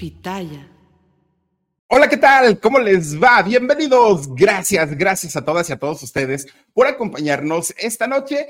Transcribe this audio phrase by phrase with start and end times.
[0.00, 0.66] Pitaya.
[1.88, 2.58] Hola, ¿qué tal?
[2.58, 3.42] ¿Cómo les va?
[3.42, 4.34] Bienvenidos.
[4.34, 8.46] Gracias, gracias a todas y a todos ustedes por acompañarnos esta noche.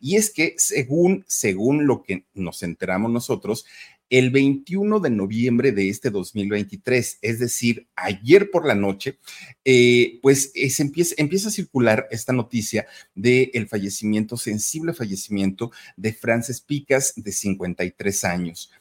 [0.00, 3.66] Y es que según, según lo que nos enteramos nosotros,
[4.08, 9.18] el 21 de noviembre de este 2023, es decir, ayer por la noche,
[9.66, 17.32] eh, pues empieza, a circular esta noticia del fallecimiento, sensible fallecimiento de Frances Picas, de
[17.32, 18.72] 53 años.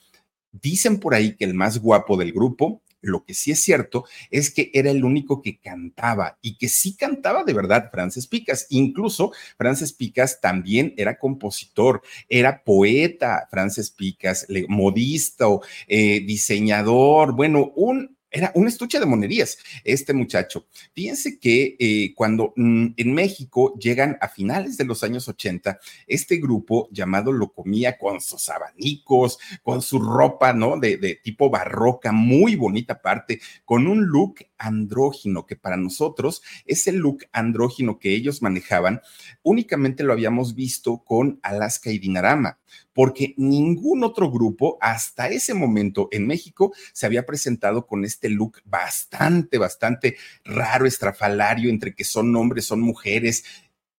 [0.52, 4.54] Dicen por ahí que el más guapo del grupo, lo que sí es cierto es
[4.54, 8.68] que era el único que cantaba y que sí cantaba de verdad Frances Picas.
[8.70, 15.46] Incluso Frances Picas también era compositor, era poeta, Frances Picas, modista,
[15.88, 20.68] eh, diseñador, bueno, un era un estuche de monerías, este muchacho.
[20.94, 26.38] Fíjense que eh, cuando mm, en México llegan a finales de los años 80, este
[26.38, 30.80] grupo llamado Locomía con sus abanicos, con su ropa, ¿no?
[30.80, 36.92] De, de tipo barroca, muy bonita parte, con un look andrógino, que para nosotros ese
[36.92, 39.02] look andrógino que ellos manejaban,
[39.42, 42.60] únicamente lo habíamos visto con Alaska y Dinarama,
[43.00, 48.58] porque ningún otro grupo hasta ese momento en México se había presentado con este look
[48.66, 53.46] bastante, bastante raro, estrafalario, entre que son hombres, son mujeres.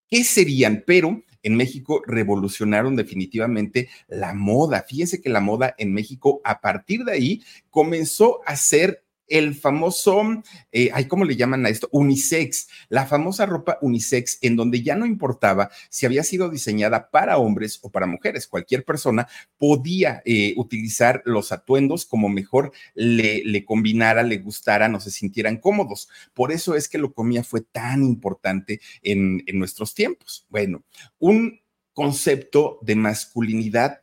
[0.07, 0.83] ¿Qué serían?
[0.85, 4.85] Pero en México revolucionaron definitivamente la moda.
[4.87, 10.43] Fíjense que la moda en México a partir de ahí comenzó a ser el famoso,
[10.71, 11.87] eh, ¿cómo le llaman a esto?
[11.91, 17.37] Unisex, la famosa ropa unisex, en donde ya no importaba si había sido diseñada para
[17.37, 19.27] hombres o para mujeres, cualquier persona
[19.57, 26.09] podía eh, utilizar los atuendos como mejor le, combinara, le gustara, no se sintieran cómodos.
[26.33, 30.45] Por eso es que lo comía fue tan importante en, en nuestros tiempos.
[30.49, 30.83] Bueno,
[31.19, 31.61] un
[31.93, 34.01] concepto de masculinidad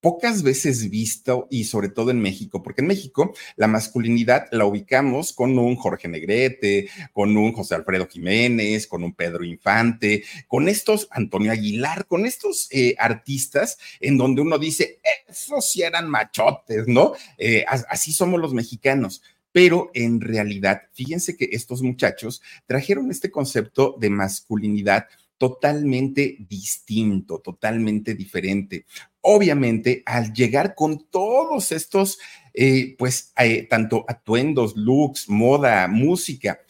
[0.00, 5.32] pocas veces visto y sobre todo en México, porque en México la masculinidad la ubicamos
[5.32, 11.08] con un Jorge Negrete, con un José Alfredo Jiménez, con un Pedro Infante, con estos
[11.10, 17.12] Antonio Aguilar, con estos eh, artistas en donde uno dice, esos sí eran machotes, ¿no?
[17.36, 23.96] Eh, así somos los mexicanos pero en realidad, fíjense que estos muchachos trajeron este concepto
[23.98, 25.06] de masculinidad
[25.38, 28.84] totalmente distinto, totalmente diferente.
[29.30, 32.18] Obviamente, al llegar con todos estos,
[32.54, 36.60] eh, pues, eh, tanto atuendos, looks, moda, música,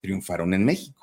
[0.00, 0.97] triunfaron en México.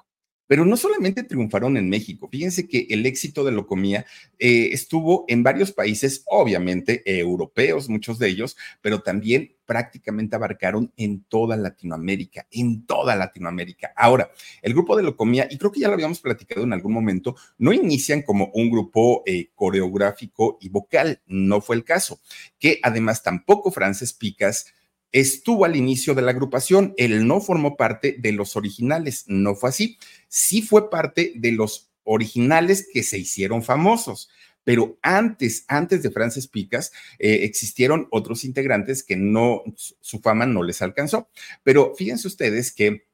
[0.48, 4.06] Pero no solamente triunfaron en México, fíjense que el éxito de Locomía
[4.40, 11.24] eh, estuvo en varios países, obviamente europeos, muchos de ellos, pero también prácticamente abarcaron en
[11.24, 13.92] toda Latinoamérica, en toda Latinoamérica.
[13.96, 17.36] Ahora, el grupo de Locomía, y creo que ya lo habíamos platicado en algún momento,
[17.58, 22.20] no inician como un grupo eh, coreográfico y vocal, no fue el caso,
[22.60, 24.68] que además tampoco Frances Picas
[25.16, 29.70] estuvo al inicio de la agrupación, él no formó parte de los originales, no fue
[29.70, 34.30] así, sí fue parte de los originales que se hicieron famosos.
[34.66, 39.64] Pero antes, antes de Frances Picas, eh, existieron otros integrantes que no,
[40.02, 41.30] su fama no les alcanzó.
[41.64, 43.08] Pero fíjense ustedes que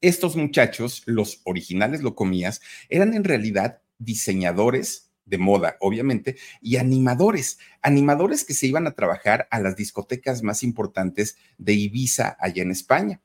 [0.00, 8.44] estos muchachos, los originales locomías, eran en realidad diseñadores de moda, obviamente, y animadores, animadores
[8.44, 13.20] que se iban a trabajar a las discotecas más importantes de Ibiza allá en España.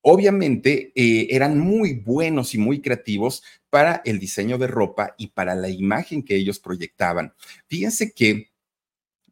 [0.00, 5.54] Obviamente eh, eran muy buenos y muy creativos para el diseño de ropa y para
[5.54, 7.34] la imagen que ellos proyectaban.
[7.68, 8.50] Fíjense que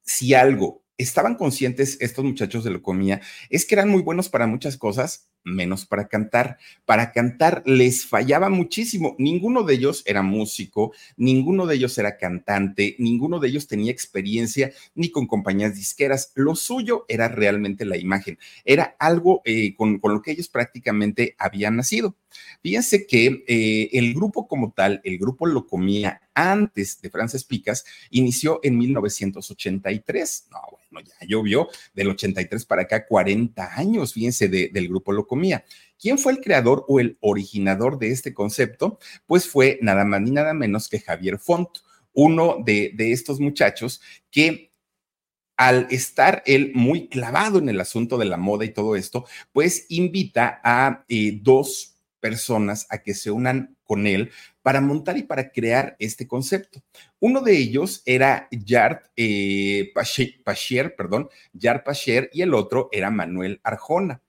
[0.05, 4.77] si algo estaban conscientes estos muchachos de Locomía es que eran muy buenos para muchas
[4.77, 6.59] cosas, menos para cantar.
[6.85, 9.17] Para cantar les fallaba muchísimo.
[9.19, 14.73] Ninguno de ellos era músico, ninguno de ellos era cantante, ninguno de ellos tenía experiencia
[14.95, 16.33] ni con compañías disqueras.
[16.35, 18.39] Lo suyo era realmente la imagen.
[18.65, 22.17] Era algo eh, con, lo que ellos prácticamente habían nacido.
[22.63, 27.85] Fíjense que eh, el grupo como tal, el grupo lo comía antes de Frances Picas,
[28.11, 30.47] inició en 1983.
[30.51, 30.59] No,
[30.91, 35.65] bueno, ya llovió del 83 para acá 40 años, fíjense, del grupo Locomía.
[35.97, 38.99] ¿Quién fue el creador o el originador de este concepto?
[39.27, 41.69] Pues fue nada más ni nada menos que Javier Font,
[42.13, 44.01] uno de, estos muchachos
[44.31, 44.73] que
[45.57, 49.87] al estar él muy clavado en el asunto de la moda y todo esto, pues
[49.89, 54.31] invita a eh, dos personas a que se unan con él
[54.63, 56.83] para montar y para crear este concepto.
[57.21, 59.93] Uno de ellos era Yard eh,
[60.97, 64.23] perdón, Yard Pachier, y el otro era Manuel Arjona.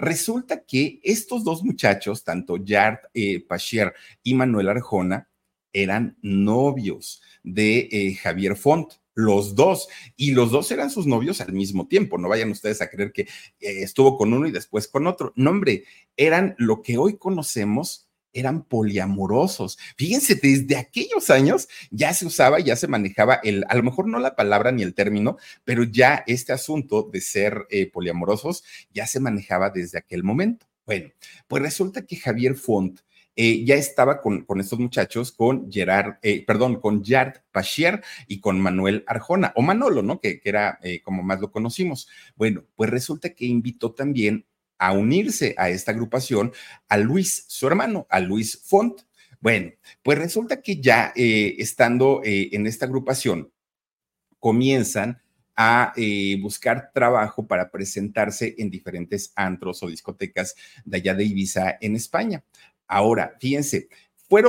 [0.00, 3.92] Resulta que estos dos muchachos, tanto Yard eh, Pachier
[4.22, 5.28] y Manuel Arjona,
[5.74, 11.52] eran novios de eh, Javier Font los dos, y los dos eran sus novios al
[11.52, 12.16] mismo tiempo.
[12.16, 15.34] No vayan ustedes a creer que eh, estuvo con uno y después con otro.
[15.36, 15.84] No, hombre,
[16.16, 19.78] eran lo que hoy conocemos eran poliamorosos.
[19.96, 24.18] Fíjense, desde aquellos años ya se usaba, ya se manejaba el, a lo mejor no
[24.18, 29.20] la palabra ni el término, pero ya este asunto de ser eh, poliamorosos ya se
[29.20, 30.66] manejaba desde aquel momento.
[30.86, 31.10] Bueno,
[31.46, 33.00] pues resulta que Javier Font
[33.36, 38.60] eh, ya estaba con, estos muchachos, con Gerard, eh, perdón, con Yard Pachier y con
[38.60, 40.20] Manuel Arjona, o Manolo, ¿no?
[40.20, 42.08] Que, que era como más lo conocimos.
[42.34, 44.46] Bueno, pues resulta que invitó también
[44.80, 46.52] a unirse a esta agrupación
[46.88, 49.02] a Luis, su hermano, a Luis Font.
[49.38, 49.72] Bueno,
[50.02, 53.52] pues resulta que ya eh, estando eh, en esta agrupación,
[54.38, 55.20] comienzan
[55.54, 60.54] a eh, buscar trabajo para presentarse en diferentes antros o discotecas
[60.86, 62.42] de allá de Ibiza en España.
[62.86, 63.88] Ahora, fíjense,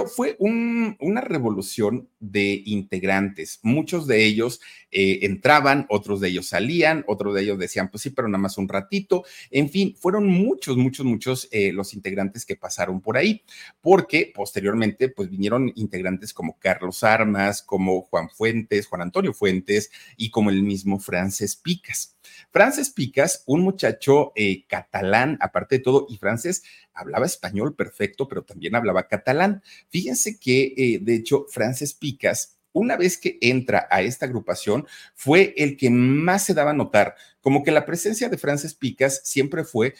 [0.05, 3.59] fue una revolución de integrantes.
[3.63, 4.61] Muchos de ellos
[4.91, 8.59] eh, entraban, otros de ellos salían, otros de ellos decían, pues sí, pero nada más
[8.59, 9.23] un ratito.
[9.49, 13.41] En fin, fueron muchos, muchos, muchos eh, los integrantes que pasaron por ahí,
[13.81, 20.29] porque posteriormente, pues vinieron integrantes como Carlos Armas, como Juan Fuentes, Juan Antonio Fuentes y
[20.29, 22.17] como el mismo Frances Picas.
[22.51, 26.63] Frances Picas, un muchacho eh, catalán, aparte de todo, y Frances
[26.93, 29.63] hablaba español perfecto, pero también hablaba catalán.
[29.89, 35.53] Fíjense que, eh, de hecho, Frances Picas una vez que entra a esta agrupación, fue
[35.57, 39.63] el que más se daba a notar, como que la presencia de Frances Picas siempre
[39.63, 39.95] fue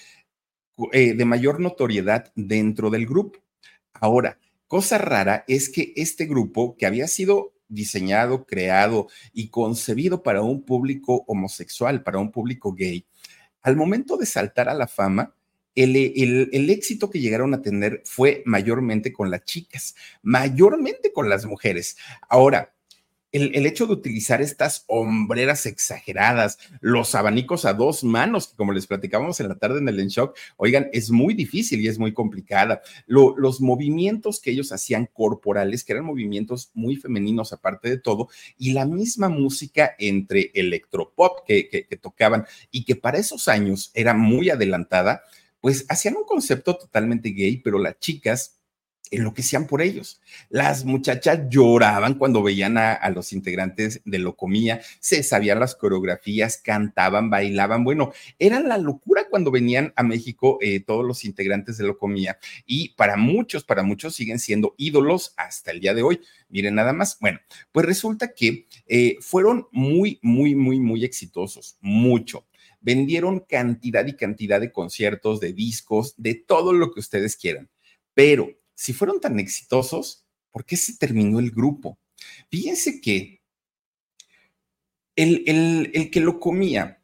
[0.93, 3.39] eh, de mayor notoriedad dentro del grupo.
[3.93, 10.41] Ahora, cosa rara es que este grupo, que había sido diseñado, creado y concebido para
[10.41, 13.05] un público homosexual, para un público gay,
[13.61, 15.35] al momento de saltar a la fama,
[15.75, 21.45] el, el, éxito que llegaron a tener fue mayormente con las chicas, mayormente con las
[21.45, 21.97] mujeres.
[22.27, 22.73] Ahora,
[23.31, 29.39] el, hecho de utilizar estas hombreras exageradas, los abanicos a dos manos, como les platicábamos
[29.39, 32.81] en la tarde en el En Shock, oigan, es muy difícil y es muy complicada.
[33.07, 38.27] los movimientos que ellos hacían corporales, que eran movimientos muy femeninos aparte de todo,
[38.57, 43.91] y la misma música entre electropop que, que, que tocaban y que para esos años
[43.93, 45.23] era muy adelantada,
[45.61, 48.61] pues hacían un concepto totalmente gay, pero las chicas
[49.11, 50.21] enloquecían por ellos.
[50.49, 57.29] Las muchachas lloraban cuando veían a, los integrantes de Locomía, se sabían las coreografías, cantaban,
[57.29, 57.83] bailaban.
[57.83, 62.89] Bueno, era la locura cuando venían a México eh, todos los integrantes de Locomía y
[62.95, 66.21] para muchos, para muchos siguen siendo ídolos hasta el día de hoy.
[66.49, 67.17] Miren nada más.
[67.19, 67.39] Bueno,
[67.73, 72.45] pues resulta que eh, fueron muy, muy, muy, muy exitosos, mucho
[72.81, 77.69] vendieron cantidad y cantidad de conciertos, de discos, de todo lo que ustedes quieran.
[78.13, 81.99] Pero si fueron tan exitosos, ¿por qué se terminó el grupo?
[82.49, 83.41] Fíjense que
[85.15, 85.43] el,
[85.93, 87.01] el, que lo comía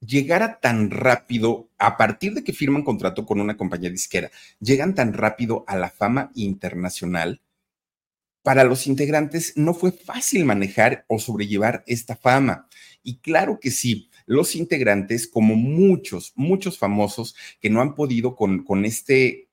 [0.00, 4.30] llegara tan rápido, a partir de que firman contrato con una compañía disquera,
[4.60, 7.40] llegan tan rápido a la fama internacional,
[8.42, 12.68] para los integrantes no fue fácil manejar o sobrellevar esta fama.
[13.04, 18.64] Y claro que sí, los integrantes, como muchos, muchos famosos que no han podido con,
[18.64, 19.48] con este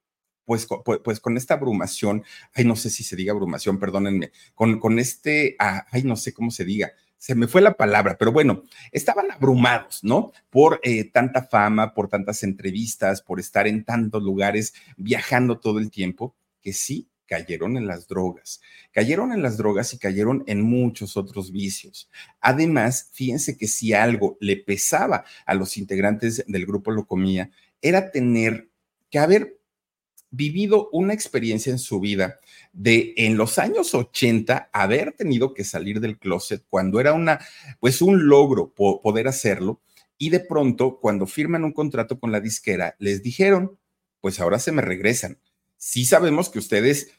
[0.45, 0.67] pues,
[1.03, 2.23] pues, con esta abrumación,
[2.55, 6.33] ay, no sé si se diga abrumación, perdónenme, con, con este, ah, ay, no sé
[6.33, 10.31] cómo se diga, se me fue la palabra, pero bueno, estaban abrumados, ¿no?
[10.49, 15.91] Por eh, tanta fama, por tantas entrevistas, por estar en tantos lugares, viajando todo el
[15.91, 18.59] tiempo, que sí cayeron en las drogas,
[18.91, 22.09] cayeron en las drogas y cayeron en muchos otros vicios.
[22.41, 28.69] Además, fíjense que si algo le pesaba a los integrantes del grupo Locomía, era tener
[29.09, 29.59] que haber
[30.31, 32.39] vivido una experiencia en su vida
[32.73, 37.39] de en los años 80 haber tenido que salir del closet cuando era una
[37.79, 39.81] pues un logro poder hacerlo
[40.19, 43.79] y de pronto cuando firman un contrato con la disquera les dijeron,
[44.21, 45.39] pues ahora se me regresan.
[45.77, 47.11] Sí sabemos que ustedes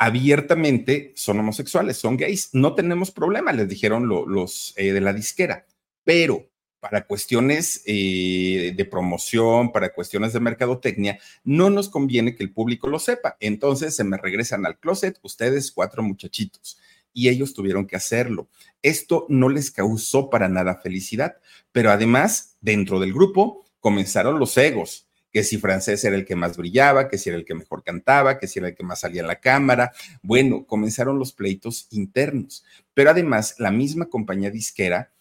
[0.00, 5.66] abiertamente son homosexuales, son gays, no tenemos problema, les dijeron los eh, de la disquera,
[6.04, 6.48] pero
[6.80, 12.88] para cuestiones eh, de promoción, para cuestiones de mercadotecnia, no nos conviene que el público
[12.88, 13.36] lo sepa.
[13.40, 16.78] Entonces se me regresan al closet ustedes cuatro muchachitos
[17.12, 18.48] y ellos tuvieron que hacerlo.
[18.80, 21.36] Esto no les causó para nada felicidad,
[21.72, 26.56] pero además dentro del grupo comenzaron los egos que si francés era el que más
[26.56, 29.22] brillaba, que si era el que mejor cantaba, que si era el que más salía
[29.22, 29.92] en la cámara.
[30.22, 35.12] Bueno, comenzaron los pleitos internos, pero además la misma compañía disquera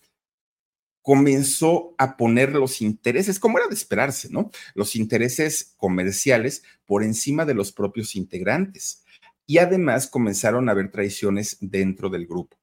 [1.02, 4.52] comenzó a poner los intereses, como era de esperarse, ¿no?
[4.76, 9.04] Los intereses comerciales por encima de los propios integrantes.
[9.48, 12.58] Y además comenzaron a haber traiciones dentro del grupo.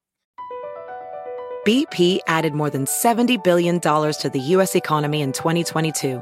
[1.65, 4.77] BP added more than $70 billion to the U.S.
[4.77, 6.21] economy in 2022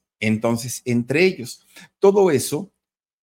[0.21, 1.67] Entonces, entre ellos,
[1.99, 2.71] todo eso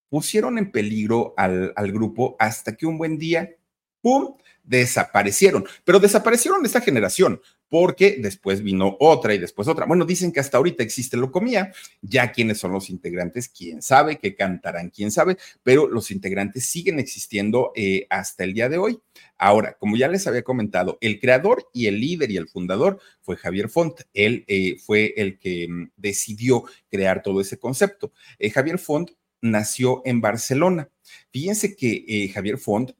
[0.09, 3.55] pusieron en peligro al, al grupo hasta que un buen día,
[4.01, 9.85] ¡pum!, desaparecieron, pero desaparecieron de esta generación, porque después vino otra y después otra.
[9.85, 11.71] Bueno, dicen que hasta ahorita existe Locomía,
[12.01, 16.99] ya quiénes son los integrantes, quién sabe, qué cantarán, quién sabe, pero los integrantes siguen
[16.99, 18.99] existiendo eh, hasta el día de hoy.
[19.37, 23.37] Ahora, como ya les había comentado, el creador y el líder y el fundador fue
[23.37, 24.01] Javier Font.
[24.13, 28.11] Él eh, fue el que mm, decidió crear todo ese concepto.
[28.39, 29.11] Eh, Javier Font
[29.41, 30.89] nació en Barcelona.
[31.31, 32.91] Fíjense que Javier Font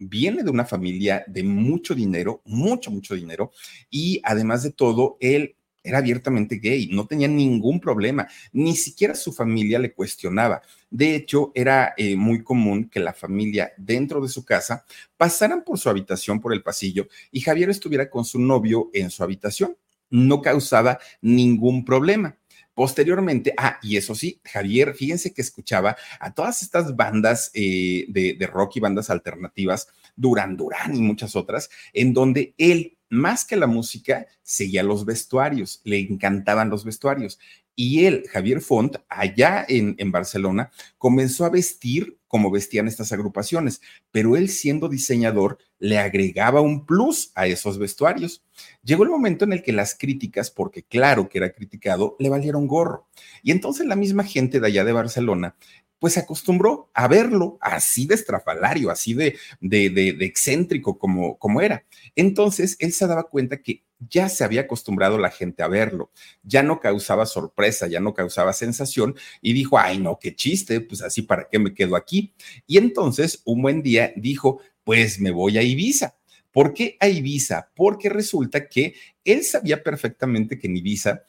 [0.00, 3.52] viene de una familia de mucho dinero, mucho, mucho dinero,
[3.90, 9.32] y además de todo, él era abiertamente gay, no tenía ningún problema, ni siquiera su
[9.32, 10.62] familia le cuestionaba.
[10.90, 14.84] De hecho, era eh, muy común que la familia dentro de su casa
[15.16, 19.22] pasaran por su habitación, por el pasillo, y Javier estuviera con su novio en su
[19.22, 19.76] habitación.
[20.10, 22.36] No causaba ningún problema.
[22.74, 28.34] Posteriormente, ah, y eso sí, Javier, fíjense que escuchaba a todas estas bandas eh, de,
[28.34, 33.56] de rock y bandas alternativas, Duran Duran y muchas otras, en donde él, más que
[33.56, 37.38] la música, seguía los vestuarios, le encantaban los vestuarios.
[37.74, 44.36] Y él, Javier Font, allá en, Barcelona, comenzó a vestir como vestían estas agrupaciones, pero
[44.36, 48.44] él siendo diseñador le agregaba un plus a esos vestuarios.
[48.82, 52.66] Llegó el momento en el que las críticas, porque claro que era criticado, le valieron
[52.66, 53.08] gorro.
[53.42, 55.56] Y entonces la misma gente de allá de Barcelona
[56.00, 61.38] pues se acostumbró a verlo así de estrafalario, así de, de, de, de, excéntrico como,
[61.38, 61.84] como era.
[62.16, 66.10] Entonces él se daba cuenta que ya se había acostumbrado la gente a verlo,
[66.42, 71.02] ya no causaba sorpresa, ya no causaba sensación y dijo, ay no, qué chiste, pues
[71.02, 72.32] así para qué me quedo aquí.
[72.66, 76.16] Y entonces un buen día dijo, pues me voy a Ibiza.
[76.52, 77.70] ¿Por qué a Ibiza?
[77.76, 81.22] Porque resulta que él sabía perfectamente que en Ibiza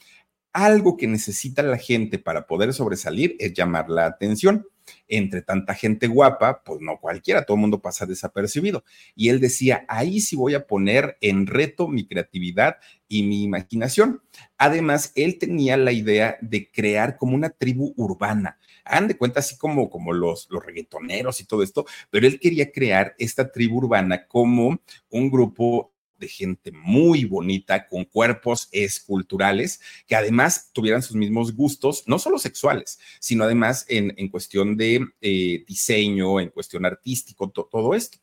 [0.53, 4.67] algo que necesita la gente para poder sobresalir es llamar la atención.
[5.07, 8.83] Entre tanta gente guapa, pues no cualquiera, todo el mundo pasa desapercibido.
[9.15, 12.77] Y él decía, ahí sí voy a poner en reto mi creatividad
[13.07, 14.21] y mi imaginación.
[14.57, 18.57] Además, él tenía la idea de crear como una tribu urbana.
[18.83, 22.71] Han de cuenta así como, como los, los reggaetoneros y todo esto, pero él quería
[22.71, 25.90] crear esta tribu urbana como un grupo
[26.21, 32.39] de gente muy bonita, con cuerpos esculturales, que además tuvieran sus mismos gustos, no solo
[32.39, 38.19] sexuales, sino además en, en cuestión de eh, diseño, en cuestión artístico, to, todo esto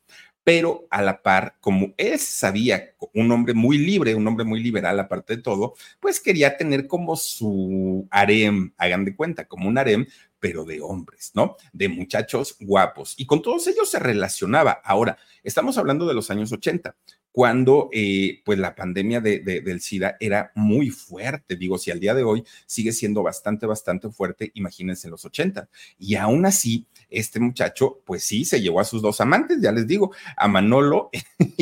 [0.49, 4.99] pero a la par, como él sabía, un hombre muy libre, un hombre muy liberal
[4.99, 10.07] aparte de todo, pues quería tener como su harem, hagan de cuenta, como un harem,
[10.39, 11.55] pero de hombres, ¿no?
[11.71, 13.13] De muchachos guapos.
[13.19, 14.81] Y con todos ellos se relacionaba.
[14.83, 16.95] Ahora, estamos hablando de los años 80
[17.31, 21.57] cuando eh, pues la pandemia de, de, del SIDA era muy fuerte.
[21.57, 25.69] Digo, si al día de hoy sigue siendo bastante, bastante fuerte, imagínense en los 80.
[25.99, 29.87] Y aún así, este muchacho, pues sí, se llevó a sus dos amantes, ya les
[29.87, 31.09] digo, a Manolo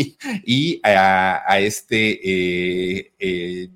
[0.46, 3.70] y a, este eh, eh,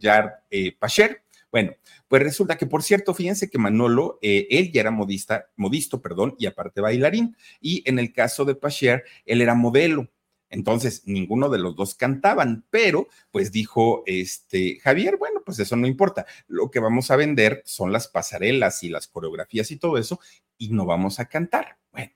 [0.50, 1.74] eh, Pacher Bueno,
[2.12, 6.36] pues resulta que, por cierto, fíjense que Manolo, eh, él ya era modista, modisto, perdón,
[6.38, 7.38] y aparte bailarín.
[7.62, 10.10] Y en el caso de Pacher, él era modelo.
[10.52, 15.88] Entonces, ninguno de los dos cantaban, pero pues dijo este Javier, bueno, pues eso no
[15.88, 16.26] importa.
[16.48, 20.20] Lo que vamos a vender son las pasarelas y las coreografías y todo eso,
[20.58, 21.78] y no vamos a cantar.
[21.92, 22.12] Bueno,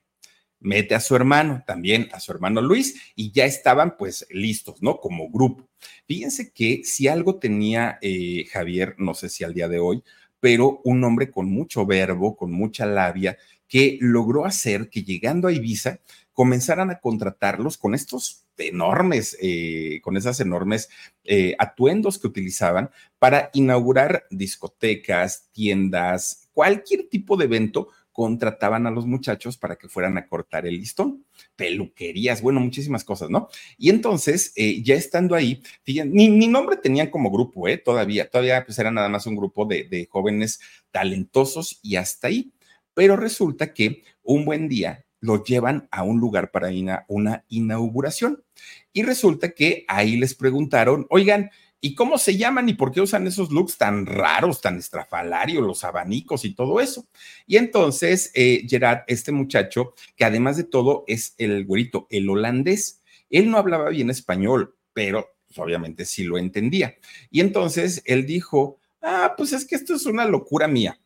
[0.60, 5.00] mete a su hermano, también a su hermano Luis, y ya estaban pues listos, ¿no?
[5.00, 5.68] Como grupo.
[6.06, 10.02] Fíjense que si algo tenía eh, Javier, no sé si al día de hoy,
[10.40, 15.52] pero un hombre con mucho verbo, con mucha labia, que logró hacer que llegando a
[15.52, 16.00] Ibiza
[16.36, 20.90] comenzaran a contratarlos con estos enormes, eh, con esas enormes
[21.24, 29.06] eh, atuendos que utilizaban para inaugurar discotecas, tiendas, cualquier tipo de evento contrataban a los
[29.06, 31.24] muchachos para que fueran a cortar el listón,
[31.56, 33.48] peluquerías, bueno, muchísimas cosas, ¿no?
[33.78, 37.78] Y entonces, eh, ya estando ahí, ni, ni, nombre tenían como grupo, ¿eh?
[37.78, 42.52] Todavía, todavía pues era nada más un grupo de, de jóvenes talentosos y hasta ahí.
[42.92, 46.70] Pero resulta que un buen día lo llevan a un lugar para
[47.08, 48.44] una inauguración.
[48.92, 53.26] Y resulta que ahí les preguntaron, oigan, ¿y cómo se llaman y por qué usan
[53.26, 57.06] esos looks tan raros, tan estrafalarios, los abanicos y todo eso?
[57.46, 63.02] Y entonces eh, Gerard, este muchacho, que además de todo es el güerito, el holandés,
[63.28, 66.94] él no hablaba bien español, pero pues, obviamente sí lo entendía.
[67.30, 71.00] Y entonces él dijo, ah, pues es que esto es una locura mía.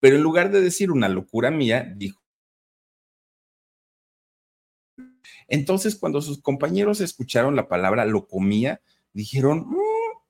[0.00, 2.19] Pero en lugar de decir una locura mía, dijo,
[5.50, 8.80] Entonces, cuando sus compañeros escucharon la palabra locomía,
[9.12, 9.76] dijeron, mm,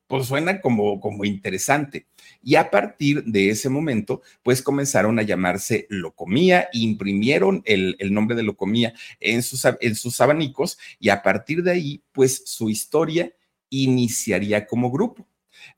[0.09, 2.07] pues suena como, como interesante.
[2.43, 8.35] Y a partir de ese momento, pues comenzaron a llamarse locomía, imprimieron el, el nombre
[8.35, 13.33] de locomía en sus, en sus abanicos y a partir de ahí, pues su historia
[13.69, 15.29] iniciaría como grupo.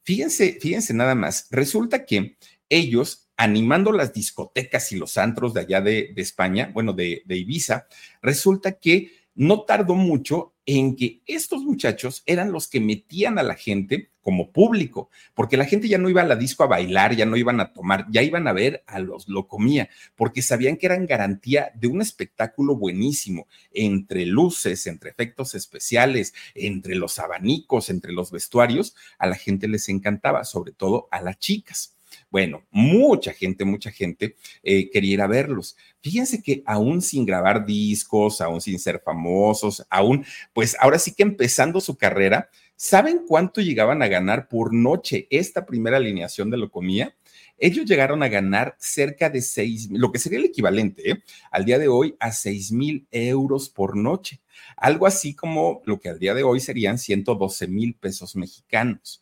[0.02, 2.37] Fíjense, fíjense nada más, resulta que
[2.68, 7.87] ellos animando las discotecas y los antros de allá de, España, bueno, de, de Ibiza,
[8.22, 13.54] resulta que no tardó mucho en que estos muchachos eran los que metían a la
[13.54, 17.26] gente como público, porque la gente ya no iba a la disco a bailar, ya
[17.26, 21.06] no iban a tomar, ya iban a ver a los locomía, porque sabían que eran
[21.06, 28.30] garantía de un espectáculo buenísimo, entre luces, entre efectos especiales, entre los abanicos, entre los
[28.30, 31.97] vestuarios, a la gente les encantaba, sobre todo a las chicas.
[32.32, 35.76] Bueno, mucha gente, mucha gente eh, quería verlos.
[36.00, 41.25] Fíjense que aún sin grabar discos, aún sin ser famosos, aún, pues ahora sí que
[41.25, 47.14] empezando su carrera, ¿saben cuánto llegaban a ganar por noche esta primera alineación de Locomía?
[47.58, 51.23] Ellos llegaron a ganar cerca de seis, lo que sería el equivalente ¿eh?
[51.50, 54.40] al día de hoy a seis mil euros por noche,
[54.78, 59.22] algo así como lo que al día de hoy serían 112 mil pesos mexicanos.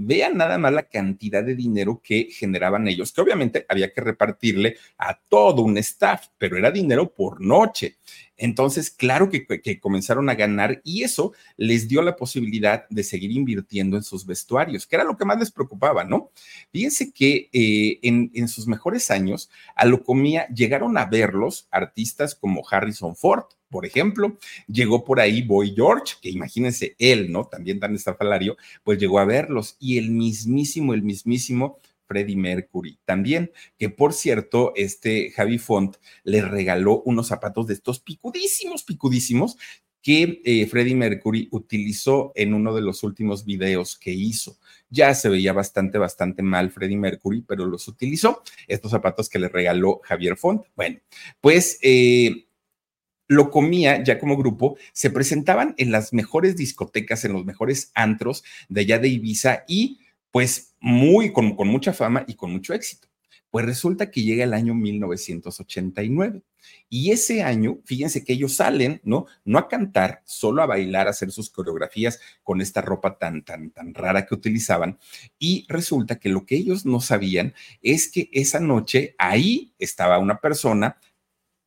[0.00, 4.76] Vean nada más la cantidad de dinero que generaban ellos, que obviamente había que repartirle
[4.96, 7.96] a todo un staff, pero era dinero por noche.
[8.38, 9.46] Entonces, claro que,
[9.80, 14.86] comenzaron a ganar y eso les dio la posibilidad de seguir invirtiendo en sus vestuarios,
[14.86, 16.30] que era lo que más les preocupaba, ¿no?
[16.72, 23.16] Fíjense que eh, en, sus mejores años, a Locomía llegaron a verlos artistas como Harrison
[23.16, 27.44] Ford, por ejemplo, llegó por ahí Boy George, que imagínense él, ¿no?
[27.44, 33.52] También tan estafalario, pues llegó a verlos y el mismísimo, el mismísimo Freddie Mercury también,
[33.78, 39.56] que por cierto, este Javi Font le regaló unos zapatos de estos picudísimos, picudísimos,
[40.02, 44.58] que eh, Freddie Mercury utilizó en uno de los últimos videos que hizo.
[44.88, 49.48] Ya se veía bastante, bastante mal Freddie Mercury, pero los utilizó, estos zapatos que le
[49.48, 50.64] regaló Javier Font.
[50.74, 50.98] Bueno,
[51.40, 51.78] pues...
[51.82, 52.44] Eh,
[53.30, 58.42] lo comía ya como grupo, se presentaban en las mejores discotecas, en los mejores antros
[58.70, 59.98] de allá de Ibiza y
[60.30, 63.08] pues muy, con, con mucha fama y con mucho éxito.
[63.50, 66.42] Pues resulta que llega el año 1989
[66.90, 69.26] y ese año, fíjense que ellos salen, ¿no?
[69.44, 73.70] No a cantar, solo a bailar, a hacer sus coreografías con esta ropa tan, tan,
[73.70, 74.98] tan rara que utilizaban.
[75.38, 80.40] Y resulta que lo que ellos no sabían es que esa noche ahí estaba una
[80.40, 80.98] persona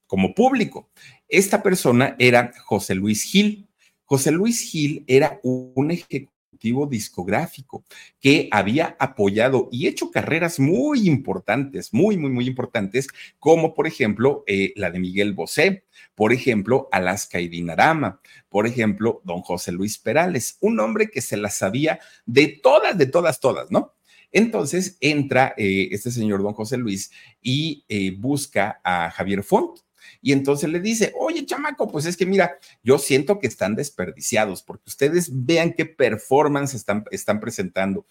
[0.05, 0.89] como público.
[1.27, 3.67] Esta persona era José Luis Gil.
[4.05, 7.83] José Luis Gil era un ejecutivo discográfico
[8.19, 13.07] que había apoyado y hecho carreras muy importantes, muy, muy, muy importantes,
[13.39, 19.21] como por ejemplo eh, la de Miguel Bosé, por ejemplo Alaska y Dinarama, por ejemplo
[19.23, 23.71] don José Luis Perales, un hombre que se la sabía de todas, de todas, todas,
[23.71, 23.93] ¿no?
[24.31, 29.79] Entonces entra eh, este señor don José Luis y eh, busca a Javier Font
[30.21, 34.61] y entonces le dice, oye, chamaco, pues es que mira, yo siento que están desperdiciados
[34.61, 38.05] porque ustedes vean qué performance están, presentando.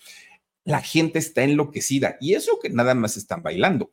[0.65, 3.93] la gente está enloquecida y eso que nada más están bailando.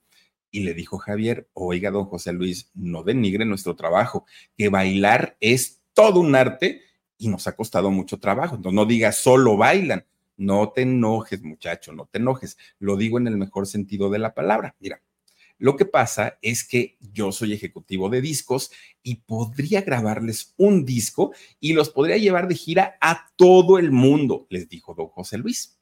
[0.50, 4.26] Y le dijo Javier, oiga, don José Luis, no denigre nuestro trabajo,
[4.58, 6.82] que bailar es todo un arte
[7.18, 8.56] y nos ha costado mucho trabajo.
[8.56, 10.06] Entonces no diga solo bailan.
[10.38, 12.58] No te enojes, muchacho, no te enojes.
[12.80, 14.76] Lo digo en el mejor sentido de la palabra.
[14.80, 15.02] Mira,
[15.60, 21.34] lo que pasa es que yo soy ejecutivo de discos y podría grabarles un disco
[21.60, 25.80] y los podría llevar de gira a todo el mundo, les dijo don José Luis.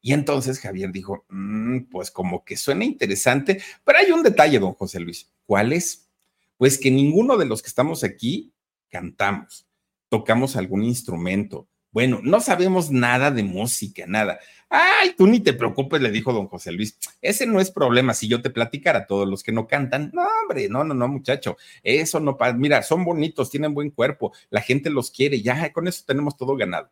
[0.00, 4.72] Y entonces Javier dijo, mm, pues como que suena interesante, pero hay un detalle, don
[4.72, 5.30] José Luis.
[5.46, 6.08] ¿Cuál es?
[6.56, 8.52] Pues que ninguno de los que estamos aquí
[8.88, 9.66] cantamos,
[10.08, 11.68] tocamos algún instrumento.
[11.92, 14.38] Bueno, no sabemos nada de música, nada.
[14.70, 16.98] Ay, tú ni te preocupes, le dijo don José Luis.
[17.20, 20.10] Ese no es problema si yo te platicara a todos los que no cantan.
[20.14, 21.58] No, hombre, no, no, no, muchacho.
[21.82, 22.54] Eso no pasa.
[22.54, 26.56] Mira, son bonitos, tienen buen cuerpo, la gente los quiere, ya con eso tenemos todo
[26.56, 26.90] ganado.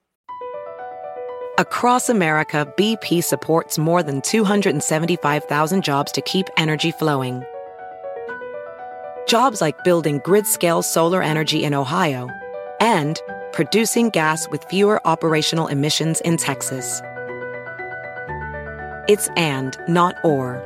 [1.56, 7.42] Across America, BP supports more than 275,000 jobs to keep energy flowing.
[9.26, 12.28] Jobs like building grid scale solar energy in Ohio
[12.80, 13.20] and
[13.52, 17.00] producing gas with fewer operational emissions in Texas.
[19.08, 20.62] It's and, not or.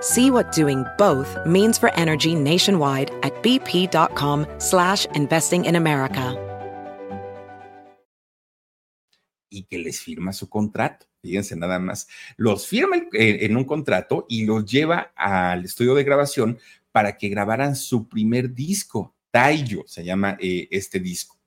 [0.00, 6.36] See what doing both means for energy nationwide at bp.com slash investing in America.
[9.48, 11.06] Y que les firma su contrato.
[11.22, 12.08] Fíjense nada más.
[12.36, 16.58] Los firma en un contrato y los lleva al estudio de grabación
[16.90, 19.14] para que grabaran su primer disco.
[19.32, 21.40] Taiyo se llama eh, este disco.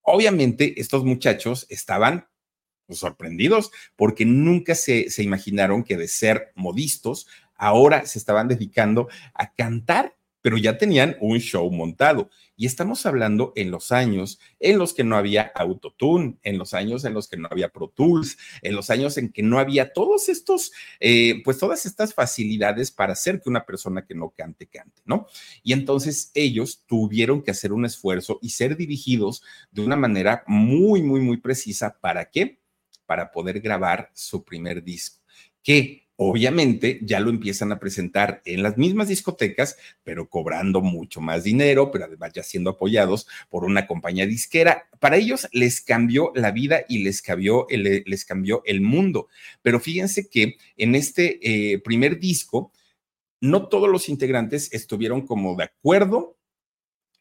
[0.00, 2.26] Obviamente, estos muchachos estaban
[2.86, 9.08] pues, sorprendidos porque nunca se, se imaginaron que de ser modistos, ahora se estaban dedicando
[9.34, 12.28] a cantar pero ya tenían un show montado.
[12.56, 17.04] Y estamos hablando en los años en los que no había Autotune, en los años
[17.04, 20.28] en los que no había Pro Tools, en los años en que no había todos
[20.28, 25.00] estos, eh, pues todas estas facilidades para hacer que una persona que no cante, cante,
[25.04, 25.26] ¿no?
[25.62, 31.02] Y entonces ellos tuvieron que hacer un esfuerzo y ser dirigidos de una manera muy,
[31.02, 31.98] muy, muy precisa.
[32.00, 32.60] ¿Para qué?
[33.06, 35.20] Para poder grabar su primer disco.
[35.62, 41.44] Que obviamente ya lo empiezan a presentar en las mismas discotecas, pero cobrando mucho más
[41.44, 44.88] dinero, pero además ya siendo apoyados por una compañía disquera.
[45.00, 49.28] Para ellos les cambió la vida y les cambió el, les cambió el mundo.
[49.62, 52.72] Pero fíjense que en este eh, primer disco,
[53.40, 56.36] no todos los integrantes estuvieron como de acuerdo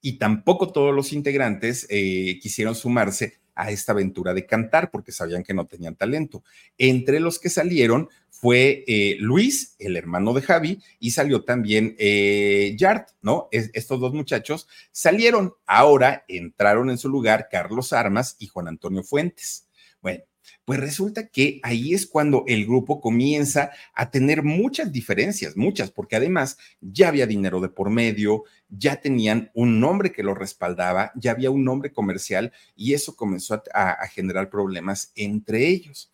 [0.01, 5.43] y tampoco todos los integrantes eh, quisieron sumarse a esta aventura de cantar porque sabían
[5.43, 6.43] que no tenían talento.
[6.77, 8.09] Entre los que salieron
[8.41, 13.47] fue eh, Luis, el hermano de Javi, y salió también eh, Yart, ¿no?
[13.51, 15.53] estos dos muchachos salieron.
[15.67, 19.67] Ahora entraron en su lugar Carlos Armas y Juan Antonio Fuentes.
[20.01, 20.23] Bueno,
[20.65, 26.15] pues resulta que ahí es cuando el grupo comienza a tener muchas diferencias, muchas, porque
[26.15, 31.29] además ya había dinero de por medio, ya tenían un nombre que lo respaldaba, ya
[31.29, 36.11] había un nombre comercial y eso comenzó a generar problemas entre ellos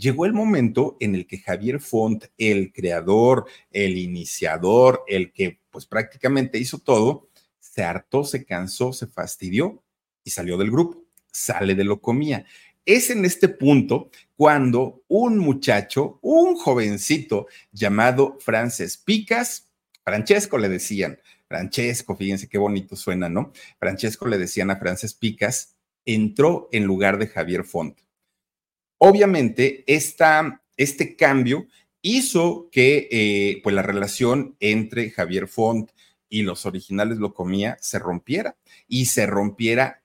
[0.00, 5.86] llegó el momento en el que Javier Font, el creador, el iniciador, el que pues
[5.86, 9.82] prácticamente hizo todo, se hartó, se cansó, se fastidió
[10.24, 12.46] y salió del grupo, sale de Locomía.
[12.86, 19.68] Es en este punto cuando un muchacho, un jovencito llamado Frances Picas,
[20.02, 23.52] Francesco le decían, Francesco, fíjense qué bonito suena, ¿no?
[23.78, 27.98] Francesco le decían a Frances Picas, entró en lugar de Javier Font.
[29.02, 31.66] Obviamente, este cambio
[32.02, 35.90] hizo que eh, pues la relación entre Javier Font
[36.28, 38.58] y los originales Locomía se rompiera
[38.88, 40.02] y se rompiera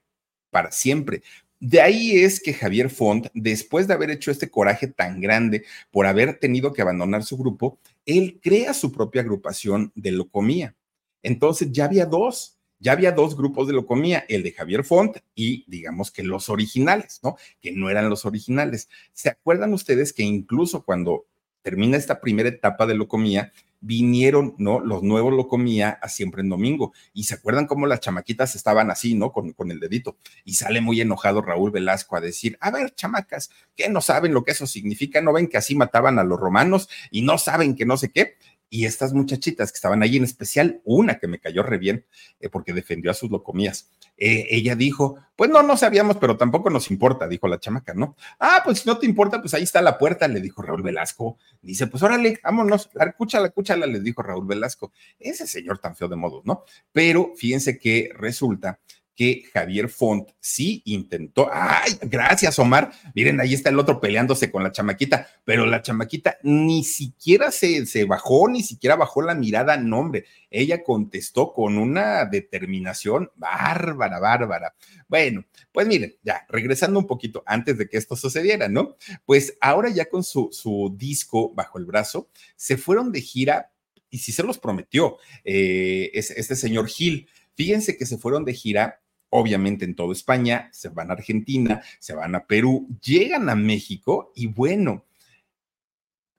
[0.49, 1.23] para siempre.
[1.59, 6.05] De ahí es que Javier Font, después de haber hecho este coraje tan grande por
[6.05, 10.73] haber tenido que abandonar su grupo, él crea su propia agrupación de Locomía.
[11.21, 15.65] Entonces ya había dos, ya había dos grupos de locomía, el de Javier Font y
[15.67, 17.37] digamos que los originales, ¿no?
[17.61, 18.89] Que no eran los originales.
[19.13, 21.25] ¿Se acuerdan ustedes que incluso cuando
[21.65, 24.79] termina esta primera etapa de locomía, vinieron, ¿no?
[24.79, 26.93] Los nuevos locomía a siempre en domingo.
[27.11, 29.31] Y se acuerdan cómo las chamaquitas estaban así, ¿no?
[29.31, 30.17] Con, con, el dedito.
[30.43, 34.43] Y sale muy enojado Raúl Velasco a decir, a ver, chamacas, ¿qué no saben lo
[34.43, 35.21] que eso significa?
[35.21, 38.35] ¿No ven que así mataban a los romanos y no saben que no sé qué?
[38.69, 42.05] Y estas muchachitas que estaban ahí, en especial una que me cayó re bien
[42.39, 46.69] eh, porque defendió a sus locomías, eh, ella dijo, pues no, no sabíamos, pero tampoco
[46.69, 48.15] nos importa, dijo la chamaca, ¿no?
[48.39, 51.37] Ah, pues si no te importa, pues ahí está la puerta, le dijo Raúl Velasco.
[51.61, 54.93] Dice, pues órale, vámonos, la escúchala, escúchala, le dijo Raúl Velasco.
[55.19, 56.63] Ese señor tan feo de modos, ¿no?
[56.91, 58.79] Pero fíjense que resulta
[59.15, 61.49] que Javier Font sí intentó.
[61.51, 61.93] ¡Ay!
[62.01, 62.91] Gracias, Omar.
[63.13, 67.85] Miren, ahí está el otro peleándose con la chamaquita, pero la chamaquita ni siquiera se,
[67.85, 70.25] se bajó, ni siquiera bajó la mirada, no, hombre.
[70.49, 74.75] Ella contestó con una determinación bárbara, bárbara.
[75.07, 78.97] Bueno, pues miren, ya, regresando un poquito antes de que esto sucediera, ¿no?
[79.25, 83.71] Pues ahora ya con su, su disco bajo el brazo, se fueron de gira
[84.09, 87.27] y sí se los prometió eh, este señor Gil.
[87.55, 89.01] Fíjense que se fueron de gira
[89.35, 94.31] obviamente en toda España, se van a Argentina, se van a Perú, llegan a México
[94.33, 95.05] y bueno,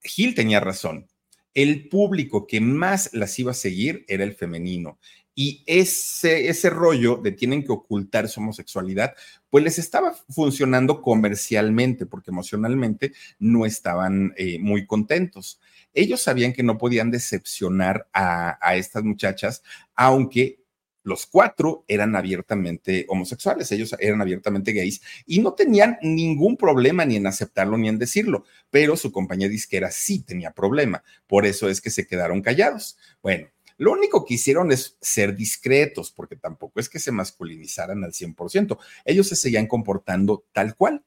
[0.03, 1.07] Gil tenía razón.
[1.53, 4.99] El público que más las iba a seguir era el femenino.
[5.35, 9.15] Y ese, ese rollo de tienen que ocultar su homosexualidad,
[9.51, 15.61] pues les estaba funcionando comercialmente, porque emocionalmente no estaban eh, muy contentos.
[15.93, 19.63] Ellos sabían que no podían decepcionar a, a estas muchachas,
[19.95, 20.61] aunque
[21.07, 27.15] los cuatro eran abiertamente homosexuales, ellos eran abiertamente gays y no tenían ningún problema ni
[27.15, 31.81] en aceptarlo ni en decirlo, pero su compañía disquera sí tenía problema, por eso es
[31.81, 32.99] que se quedaron callados.
[33.23, 33.47] Bueno,
[33.79, 38.77] lo único que hicieron es ser discretos, porque tampoco es que se masculinizaran al 100%,
[39.05, 41.05] ellos se seguían comportando tal cual.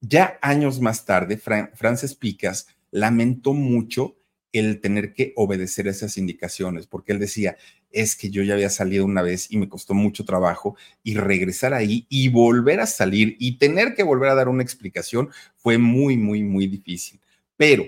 [0.00, 4.16] Ya años más tarde, Frances Picas lamentó mucho
[4.52, 7.56] el tener que obedecer esas indicaciones, porque él decía,
[7.92, 11.74] es que yo ya había salido una vez y me costó mucho trabajo y regresar
[11.74, 16.16] ahí y volver a salir y tener que volver a dar una explicación fue muy,
[16.16, 17.20] muy, muy difícil.
[17.56, 17.84] Pero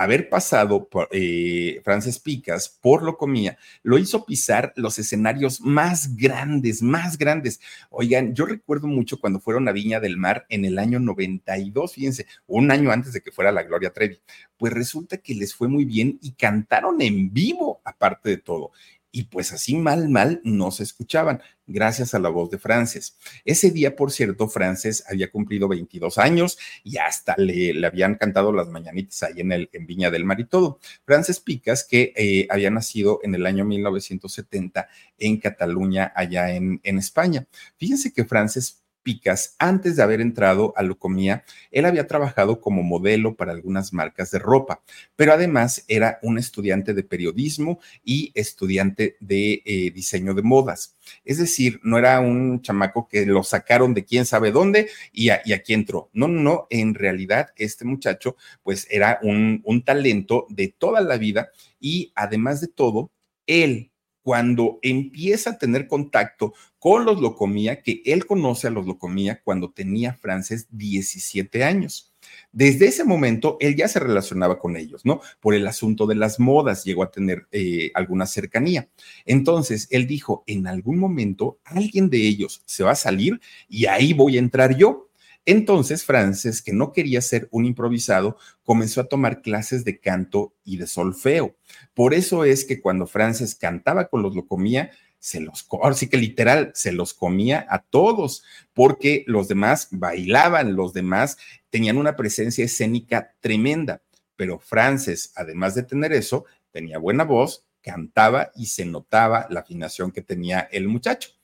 [0.00, 6.80] haber pasado por, eh, Frances Picas por Locomía, lo hizo pisar los escenarios más grandes,
[6.80, 7.60] más grandes.
[7.90, 12.26] Oigan, yo recuerdo mucho cuando fueron a Viña del Mar en el año 92, fíjense,
[12.46, 14.18] un año antes de que fuera la Gloria Trevi.
[14.56, 18.72] Pues resulta que les fue muy bien y cantaron en vivo, aparte de todo
[19.12, 23.16] y pues así mal, mal no se escuchaban, gracias a la voz de Frances.
[23.44, 28.52] Ese día, por cierto, Frances había cumplido 22 años y hasta le, le habían cantado
[28.52, 30.78] las mañanitas ahí en, el, en Viña del Mar y todo.
[31.04, 36.98] Frances Picas, que eh, había nacido en el año 1970 en Cataluña, allá en, en
[36.98, 37.46] España.
[37.76, 43.34] Fíjense que Frances Picas, antes de haber entrado a Locomía, él había trabajado como modelo
[43.34, 44.82] para algunas marcas de ropa,
[45.16, 50.96] pero además era un estudiante de periodismo y estudiante de eh, diseño de modas.
[51.24, 55.72] Es decir, no era un chamaco que lo sacaron de quién sabe dónde y, aquí
[55.72, 56.10] entró.
[56.12, 62.12] No, no, en realidad este muchacho pues era un talento de toda la vida y
[62.14, 63.10] además de todo,
[63.46, 63.89] él
[64.22, 69.70] cuando empieza a tener contacto con los Locomía, que él conoce a los Locomía cuando
[69.70, 72.12] tenía Frances 17 años.
[72.52, 75.20] Desde ese momento, él ya se relacionaba con ellos, ¿no?
[75.40, 78.88] Por el asunto de las modas, llegó a tener eh, alguna cercanía.
[79.24, 84.12] Entonces, él dijo, en algún momento, alguien de ellos se va a salir y ahí
[84.12, 85.09] voy a entrar yo.
[85.50, 90.76] Entonces, Frances, que no quería ser un improvisado, comenzó a tomar clases de canto y
[90.76, 91.56] de solfeo.
[91.92, 96.18] Por eso es que cuando Frances cantaba con los Locomía, se los, ahora sí que
[96.18, 101.36] literal, se los comía a todos, porque los demás bailaban, los demás
[101.68, 104.02] tenían una presencia escénica tremenda.
[104.36, 110.12] Pero Frances, además de tener eso, tenía buena voz, cantaba y se notaba la afinación
[110.12, 111.39] que tenía el muchacho.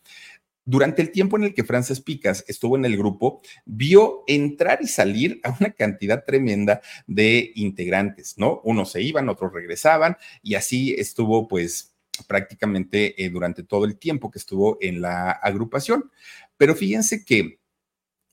[0.69, 4.89] Durante el tiempo en el que Frances Picas estuvo en el grupo, vio entrar y
[4.89, 8.61] salir a una cantidad tremenda de integrantes, ¿no?
[8.65, 11.95] Unos se iban, otros regresaban y así estuvo pues
[12.27, 16.11] prácticamente eh, durante todo el tiempo que estuvo en la agrupación.
[16.57, 17.61] Pero fíjense que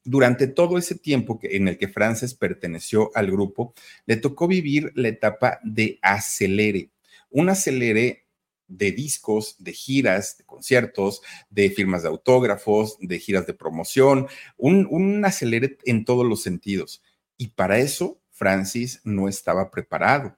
[0.04, 3.76] durante todo ese tiempo que, en el que Frances perteneció al grupo,
[4.08, 6.90] le tocó vivir la etapa de acelere.
[7.30, 8.23] Un acelere
[8.68, 14.88] de discos, de giras, de conciertos, de firmas de autógrafos, de giras de promoción, un,
[14.90, 17.04] un acelere en todos los sentidos.
[17.38, 20.38] Y para eso Francis no estaba preparado.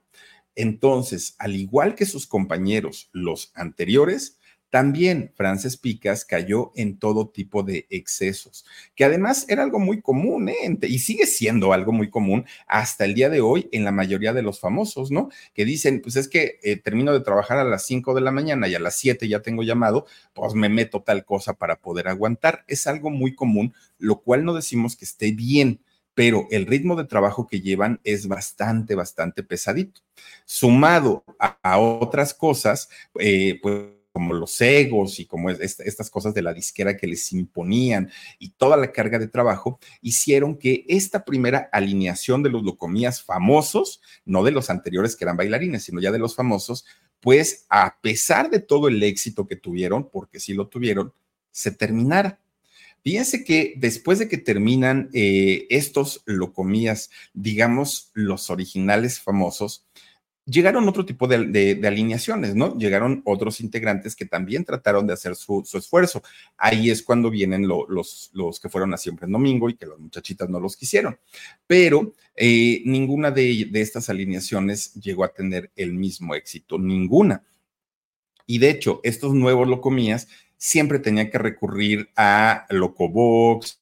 [0.54, 4.38] Entonces, al igual que sus compañeros, los anteriores,
[4.76, 10.50] también Frances Picas cayó en todo tipo de excesos, que además era algo muy común,
[10.50, 10.78] ¿eh?
[10.82, 14.42] y sigue siendo algo muy común hasta el día de hoy en la mayoría de
[14.42, 15.30] los famosos, ¿no?
[15.54, 18.68] Que dicen, pues es que eh, termino de trabajar a las 5 de la mañana
[18.68, 22.66] y a las 7 ya tengo llamado, pues me meto tal cosa para poder aguantar.
[22.68, 25.80] Es algo muy común, lo cual no decimos que esté bien,
[26.12, 30.02] pero el ritmo de trabajo que llevan es bastante, bastante pesadito.
[30.44, 36.54] Sumado a, otras cosas, eh, pues como los egos y como estas cosas de la
[36.54, 42.42] disquera que les imponían y toda la carga de trabajo, hicieron que esta primera alineación
[42.42, 46.34] de los locomías famosos, no de los anteriores que eran bailarines, sino ya de los
[46.34, 46.86] famosos,
[47.20, 51.12] pues a pesar de todo el éxito que tuvieron, porque sí lo tuvieron,
[51.50, 52.40] se terminara.
[53.04, 59.85] Fíjense que después de que terminan eh, estos locomías, digamos los originales famosos,
[60.46, 62.78] llegaron otro tipo de, alineaciones, ¿no?
[62.78, 66.22] Llegaron otros integrantes que también trataron de hacer su, esfuerzo.
[66.56, 69.98] Ahí es cuando vienen los, los que fueron a siempre en domingo y que las
[69.98, 71.18] muchachitas no los quisieron.
[71.66, 77.42] Pero eh, ninguna de, de estas alineaciones llegó a tener el mismo éxito, ninguna.
[78.46, 83.80] Y de hecho, estos nuevos locomías siempre tenían que recurrir a Locobox,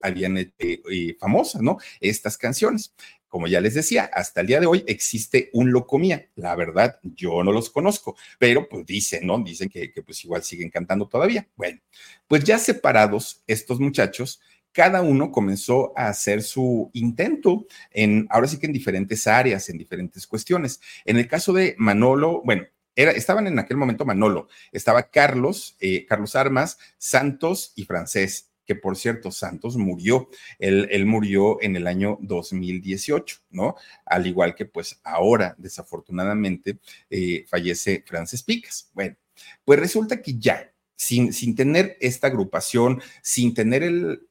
[0.00, 1.78] habían hecho eh, famosas, ¿no?
[2.00, 2.94] Estas canciones.
[3.28, 6.28] Como ya les decía, hasta el día de hoy existe un Locomía.
[6.34, 9.38] La verdad, yo no los conozco, pero pues dicen, ¿no?
[9.38, 11.46] Dicen que, que pues igual siguen cantando todavía.
[11.54, 11.80] Bueno,
[12.26, 14.40] pues ya separados estos muchachos,
[14.72, 19.78] cada uno comenzó a hacer su intento en, ahora sí que en diferentes áreas, en
[19.78, 20.80] diferentes cuestiones.
[21.04, 22.64] En el caso de Manolo, bueno,
[22.96, 28.76] era, estaban en aquel momento Manolo, estaba Carlos, eh, Carlos Armas, Santos y Francés que
[28.76, 30.28] por cierto, Santos murió,
[30.60, 33.74] él, murió en el año 2018, ¿no?
[34.06, 36.78] Al igual que pues ahora, desafortunadamente,
[37.10, 38.88] eh, fallece Frances Picas.
[38.94, 39.16] Bueno,
[39.64, 44.28] pues resulta que ya, sin, sin tener esta agrupación, sin tener el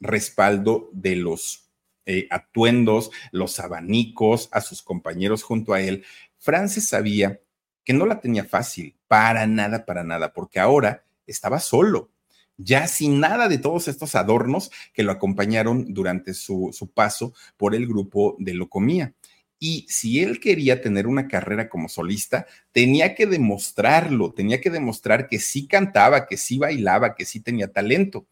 [0.00, 1.70] respaldo de los
[2.04, 6.04] eh, atuendos, los abanicos, a sus compañeros junto a él,
[6.36, 7.40] Frances sabía
[7.84, 12.10] que no la tenía fácil, para nada, para nada, porque ahora estaba solo
[12.58, 17.86] ya sin nada de todos estos adornos que lo acompañaron durante su, paso por el
[17.86, 19.14] grupo de Locomía.
[19.60, 25.28] Y si él quería tener una carrera como solista, tenía que demostrarlo, tenía que demostrar
[25.28, 28.26] que sí cantaba, que sí bailaba, que sí tenía talento,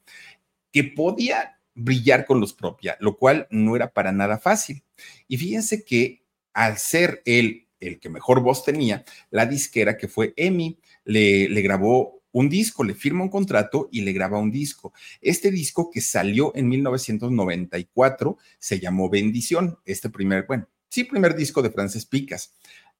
[0.72, 4.82] que podía brillar con luz propia, lo cual no era para nada fácil.
[5.28, 10.32] Y fíjense que al ser él el que mejor voz tenía, la disquera que fue
[10.36, 14.92] Emi le, le grabó un disco, le firma un contrato y le graba un disco.
[15.22, 21.62] Este disco que salió en 1994 se llamó Bendición, este primer, bueno, sí, primer disco
[21.62, 22.52] de Frances Picas.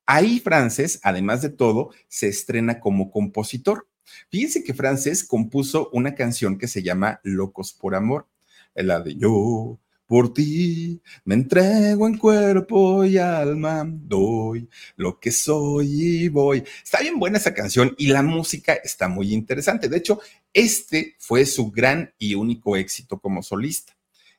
[0.07, 3.87] Ahí Frances, además de todo, se estrena como compositor.
[4.31, 8.27] Fíjense que Frances compuso una canción que se llama Locos por Amor,
[8.75, 16.25] la de Yo por ti me entrego en cuerpo y alma, doy lo que soy
[16.25, 16.63] y voy.
[16.83, 19.89] Está bien buena esa canción y la música está muy interesante.
[19.89, 20.21] De hecho,
[20.53, 23.97] este fue su gran y único éxito como solista.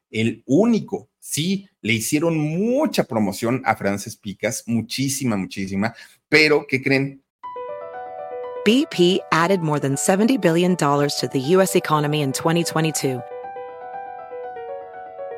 [0.10, 5.94] El único, sí, le hicieron mucha promoción a Frances Picas, muchísima, muchísima,
[6.30, 7.22] pero ¿qué creen?
[8.66, 11.76] BP added more than $70 billion to the U.S.
[11.78, 13.22] economy in 2022.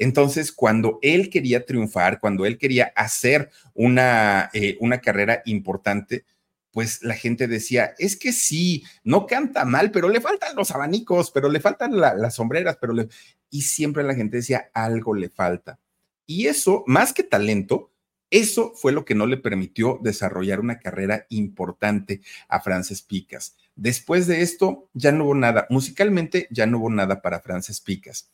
[0.00, 6.24] Entonces, cuando él quería triunfar, cuando él quería hacer una, eh, una carrera importante,
[6.72, 11.30] pues la gente decía, es que sí, no canta mal, pero le faltan los abanicos,
[11.30, 13.08] pero le faltan las sombreras, pero le...
[13.50, 15.78] Y siempre la gente decía, algo le falta.
[16.24, 17.92] Y eso, más que talento,
[18.30, 23.54] eso fue lo que no le permitió desarrollar una carrera importante a Frances Picas.
[23.76, 28.30] Después de esto, ya no hubo nada, musicalmente ya no hubo nada para Frances Picas.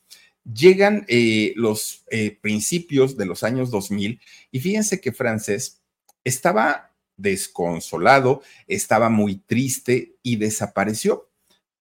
[0.52, 4.20] Llegan eh, los eh, principios de los años 2000
[4.52, 5.82] y fíjense que Frances
[6.22, 11.28] estaba desconsolado, estaba muy triste y desapareció.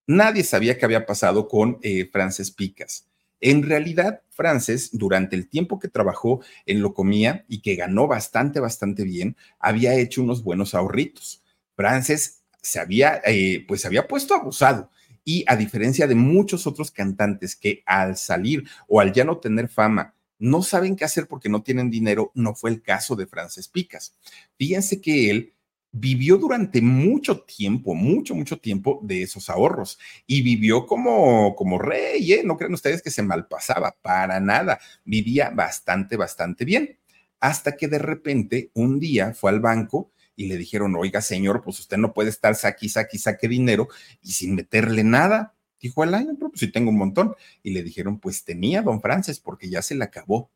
[0.08, 3.08] Nadie sabía qué había pasado con eh, Frances Picas.
[3.40, 9.04] En realidad, Frances, durante el tiempo que trabajó en Locomía y que ganó bastante, bastante
[9.04, 11.44] bien, había hecho unos buenos ahorritos.
[11.76, 13.22] Frances se había,
[13.68, 14.90] pues se había puesto abusado
[15.26, 19.68] y a diferencia de muchos otros cantantes que al salir o al ya no tener
[19.68, 23.68] fama, no saben qué hacer porque no tienen dinero, no fue el caso de Frances
[23.68, 24.16] Picas.
[24.58, 25.54] Fíjense que él
[25.98, 29.98] vivió durante mucho tiempo, mucho, mucho tiempo de esos ahorros
[30.28, 32.42] y vivió como, como rey, ¿eh?
[32.44, 34.80] No crean ustedes que se malpasaba, para nada.
[35.06, 37.00] Vivía bastante, bastante bien.
[37.40, 41.80] Hasta que de repente un día fue al banco y le dijeron, oiga, señor, pues
[41.80, 43.88] usted no puede estar saque, saque, saque dinero
[44.22, 45.56] y sin meterle nada.
[45.80, 47.36] Dijo el año, pues sí tengo un montón.
[47.64, 50.50] Y le dijeron, pues tenía don Frances, porque ya se le acabó.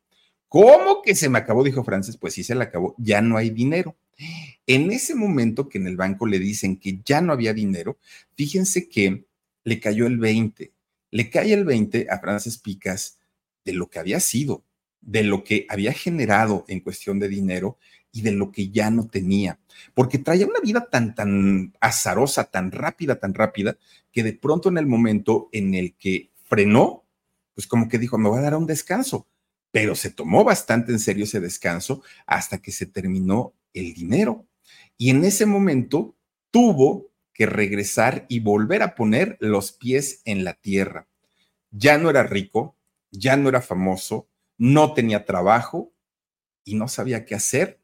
[0.48, 1.62] ¿Cómo que se me acabó?
[1.62, 2.16] Dijo Frances.
[2.16, 2.94] Pues sí, se le acabó.
[2.98, 3.96] Ya no hay dinero.
[4.66, 7.98] En ese momento que en el banco le dicen que ya no había dinero,
[8.36, 9.24] fíjense que
[9.64, 10.72] le cayó el 20.
[11.12, 13.18] Le cae el 20 a Frances Picas
[13.64, 14.64] de lo que había sido,
[15.00, 17.78] de lo que había generado en cuestión de dinero
[18.12, 19.58] y de lo que ya no tenía,
[19.94, 23.76] porque traía una vida tan, tan azarosa, tan rápida, tan rápida,
[24.12, 27.04] que de pronto en el momento en el que frenó,
[27.54, 29.28] pues como que dijo, me voy a dar un descanso,
[29.70, 34.46] pero se tomó bastante en serio ese descanso hasta que se terminó el dinero.
[34.96, 36.16] Y en ese momento
[36.50, 41.08] tuvo que regresar y volver a poner los pies en la tierra.
[41.70, 42.76] Ya no era rico,
[43.10, 45.92] ya no era famoso, no tenía trabajo
[46.64, 47.79] y no sabía qué hacer.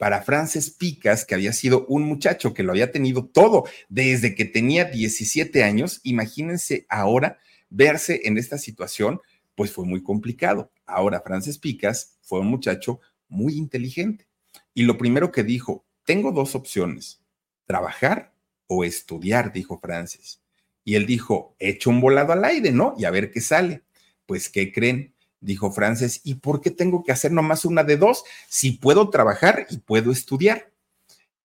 [0.00, 4.46] Para Frances Picas, que había sido un muchacho que lo había tenido todo desde que
[4.46, 7.38] tenía 17 años, imagínense ahora
[7.68, 9.20] verse en esta situación,
[9.54, 10.72] pues fue muy complicado.
[10.86, 14.26] Ahora, Frances Picas fue un muchacho muy inteligente.
[14.72, 17.20] Y lo primero que dijo, tengo dos opciones,
[17.66, 18.32] trabajar
[18.68, 20.40] o estudiar, dijo Frances.
[20.82, 22.94] Y él dijo, echo un volado al aire, ¿no?
[22.96, 23.82] Y a ver qué sale.
[24.24, 25.12] Pues, ¿qué creen?
[25.40, 29.66] Dijo Frances, ¿y por qué tengo que hacer nomás una de dos si puedo trabajar
[29.70, 30.70] y puedo estudiar?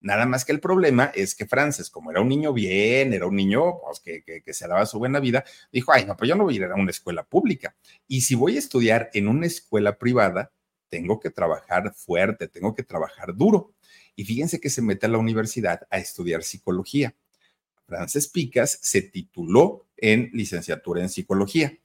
[0.01, 3.35] Nada más que el problema es que Frances, como era un niño bien, era un
[3.35, 6.43] niño pues, que, que, se daba su buena vida, dijo, ay, no, pues yo no
[6.43, 7.75] voy a ir a una escuela pública.
[8.07, 10.51] Y si voy a estudiar en una escuela privada,
[10.89, 13.73] tengo que trabajar fuerte, tengo que trabajar duro.
[14.15, 17.15] Y fíjense que se mete a la universidad a estudiar psicología.
[17.87, 21.77] Frances Picas se tituló en licenciatura en psicología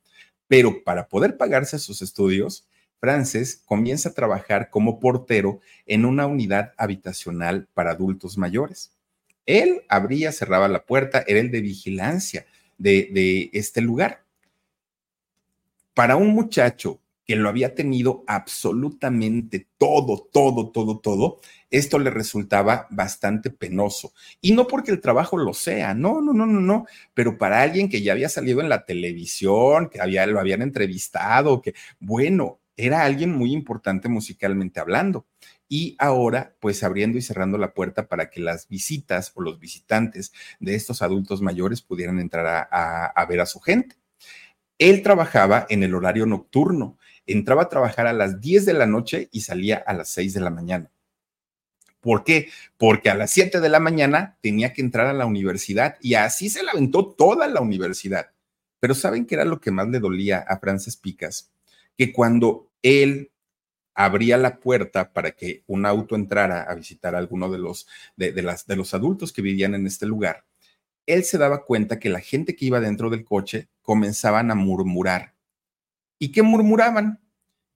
[0.51, 2.67] pero para poder pagarse sus estudios,
[2.99, 8.91] Frances comienza a trabajar como portero en una unidad habitacional para adultos mayores.
[9.47, 12.47] Él abría, cerraba la puerta, era el de vigilancia
[12.79, 14.25] de, de este lugar.
[15.95, 17.00] Para un muchacho
[17.31, 21.39] que lo había tenido absolutamente todo, todo, todo, todo,
[21.71, 24.13] esto le resultaba bastante penoso.
[24.41, 27.89] Y no porque el trabajo lo sea, no, no, no, no, no, pero para alguien
[27.89, 33.05] que ya había salido en la televisión, que había, lo habían entrevistado, que, bueno, era
[33.05, 35.25] alguien muy importante musicalmente hablando.
[35.69, 40.33] Y ahora, pues abriendo y cerrando la puerta para que las visitas o los visitantes
[40.59, 43.95] de estos adultos mayores pudieran entrar a, a ver a su gente.
[44.81, 46.99] Él trabajaba en el horario nocturno
[47.33, 50.41] entraba a trabajar a las 10 de la noche y salía a las 6 de
[50.41, 50.91] la mañana.
[52.01, 52.49] ¿Por qué?
[52.79, 56.49] Porque a las 7 de la mañana tenía que entrar a la universidad y así
[56.49, 58.31] se la aventó toda la universidad.
[58.81, 61.53] Pero ¿saben qué era lo que más le dolía a Frances Picas?
[61.99, 63.31] Que cuando él
[63.95, 68.33] abría la puerta para que un auto entrara a visitar a alguno de los, de,
[68.43, 70.47] las, de los adultos que vivían en este lugar,
[71.05, 75.30] él se daba cuenta que la gente que iba dentro del coche comenzaban a murmurar
[76.21, 77.19] ¿Y qué murmuraban?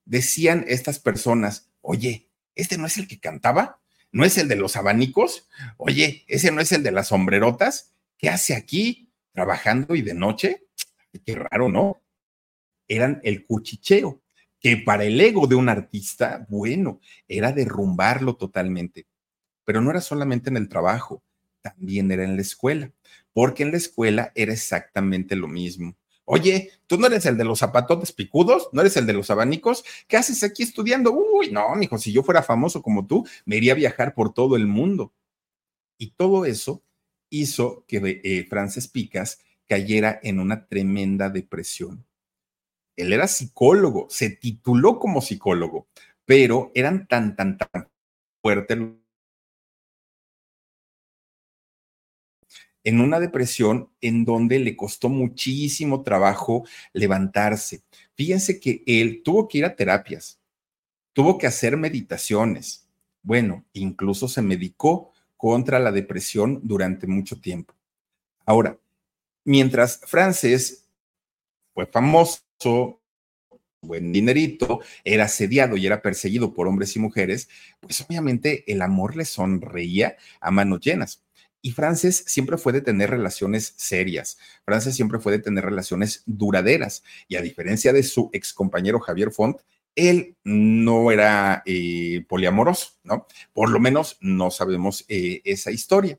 [0.05, 3.81] Decían estas personas, oye, ¿este no es el que cantaba?
[4.13, 5.49] ¿No es el de los abanicos?
[5.79, 7.95] Oye, ¿ese no es el de las sombrerotas?
[8.19, 10.67] ¿Qué hace aquí trabajando y de noche?
[11.25, 12.03] Qué raro, ¿no?
[12.87, 14.23] Eran el cuchicheo,
[14.61, 19.07] que para el ego de un artista, bueno, era derrumbarlo totalmente.
[19.65, 21.23] Pero no era solamente en el trabajo,
[21.63, 22.93] también era en la escuela,
[23.33, 25.97] porque en la escuela era exactamente lo mismo.
[26.27, 28.69] Oye, ¿tú no eres el de los zapatotes picudos?
[28.73, 29.85] ¿No eres el de los abanicos?
[30.09, 31.13] ¿Qué haces aquí estudiando?
[31.13, 34.57] Uy, no, mijo, si yo fuera famoso como tú, me iría a viajar por todo
[34.57, 35.13] el mundo.
[35.99, 36.83] Y todo eso
[37.31, 42.07] hizo que eh, Frances Picas cayera en una tremenda depresión.
[42.97, 45.89] Él era psicólogo, se tituló como psicólogo,
[46.25, 47.91] pero eran tan, tan, tan
[48.41, 48.79] fuertes
[52.85, 57.83] en una depresión en donde le costó muchísimo trabajo levantarse.
[58.15, 60.39] Fíjense que él tuvo que ir a terapias,
[61.15, 62.87] tuvo que hacer meditaciones.
[63.23, 67.75] Bueno, incluso se medicó contra la depresión durante mucho tiempo.
[68.45, 68.79] Ahora,
[69.45, 70.87] mientras Frances
[71.73, 73.01] fue famoso,
[73.81, 77.49] buen dinerito, era asediado y era perseguido por hombres y mujeres,
[77.81, 81.24] pues obviamente el amor le sonreía a manos llenas.
[81.65, 84.37] Y Frances siempre fue de tener relaciones serias.
[84.67, 87.03] Frances siempre fue de tener relaciones duraderas.
[87.27, 89.63] Y a diferencia de su ex compañero Javier Font,
[89.95, 93.27] él no era eh, poliamoroso, ¿no?
[93.55, 96.19] Por lo menos no sabemos eh, esa historia.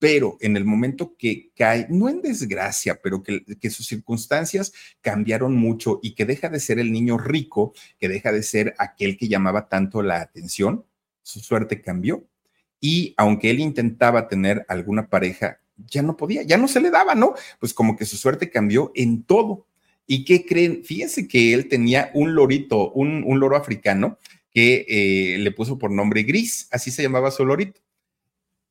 [0.00, 4.72] Pero en el momento que cae, no en desgracia, pero que, que sus circunstancias
[5.02, 9.16] cambiaron mucho y que deja de ser el niño rico, que deja de ser aquel
[9.16, 10.84] que llamaba tanto la atención,
[11.22, 12.26] su suerte cambió
[12.80, 17.14] y aunque él intentaba tener alguna pareja, ya no podía, ya no se le daba,
[17.14, 17.34] ¿no?
[17.58, 19.66] Pues como que su suerte cambió en todo.
[20.06, 20.82] ¿Y qué creen?
[20.84, 24.18] Fíjense que él tenía un lorito, un, loro africano
[24.50, 27.80] que eh, le puso por nombre Gris, así se llamaba su lorito.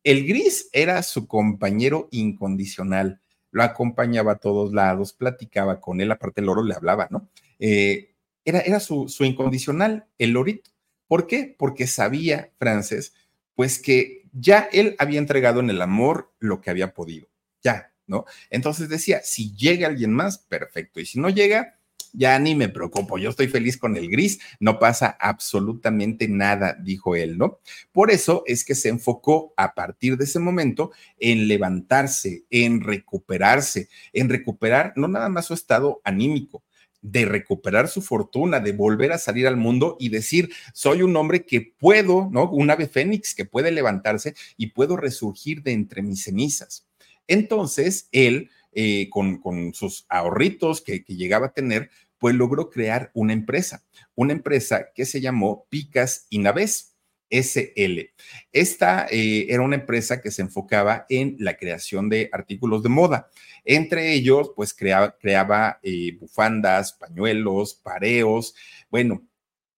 [0.03, 6.41] El Gris era su compañero incondicional, lo acompañaba a todos lados, platicaba con él, aparte
[6.41, 7.30] el loro le hablaba, ¿no?
[7.60, 10.72] Eh, era, era su, su incondicional, el lorito.
[11.07, 11.55] ¿Por qué?
[11.57, 13.14] Porque sabía, Frances,
[13.60, 17.28] pues que ya él había entregado en el amor lo que había podido,
[17.62, 18.24] ya, ¿no?
[18.49, 21.78] Entonces decía, si llega alguien más, perfecto, y si no llega,
[22.14, 27.18] ya ni me preocupo, yo estoy feliz con el gris, no pasa absolutamente nada, dijo
[27.18, 27.60] él, ¿no?
[27.91, 33.89] Por eso es que se enfocó a partir de ese momento en levantarse, en recuperarse,
[34.14, 36.64] en recuperar no nada más su estado anímico,
[37.01, 41.45] de recuperar su fortuna, de volver a salir al mundo y decir, soy un hombre
[41.45, 42.49] que puedo, ¿no?
[42.49, 46.87] Un ave fénix que puede levantarse y puedo resurgir de entre mis cenizas.
[47.27, 53.85] Entonces, él, eh, con, sus ahorritos que, llegaba a tener, pues logró crear una empresa,
[54.15, 56.95] una empresa que se llamó Picas y Naves.
[57.30, 58.11] SL.
[58.51, 63.30] Esta eh, era una empresa que se enfocaba en la creación de artículos de moda.
[63.65, 68.55] Entre ellos, pues creaba, eh, bufandas, pañuelos, pareos.
[68.89, 69.27] Bueno,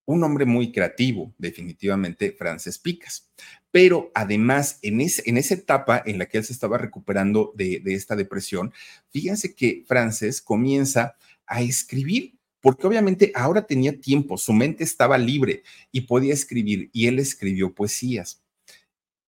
[0.06, 3.30] un hombre muy creativo, definitivamente, Frances Picas.
[3.72, 7.94] Pero además, en, en esa etapa en la que él se estaba recuperando de, de
[7.94, 8.74] esta depresión,
[9.10, 15.64] fíjense que Frances comienza a escribir porque obviamente ahora tenía tiempo, su mente estaba libre
[15.92, 18.42] y podía escribir, y él escribió poesías.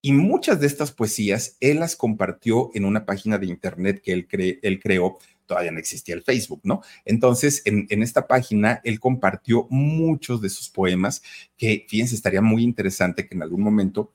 [0.01, 4.27] Y muchas de estas poesías él las compartió en una página de internet que él,
[4.61, 6.81] él creó, todavía no existía el Facebook, ¿no?
[7.05, 11.21] Entonces, en, en, esta página, él compartió muchos de sus poemas,
[11.57, 14.11] que fíjense, estaría muy interesante que en algún momento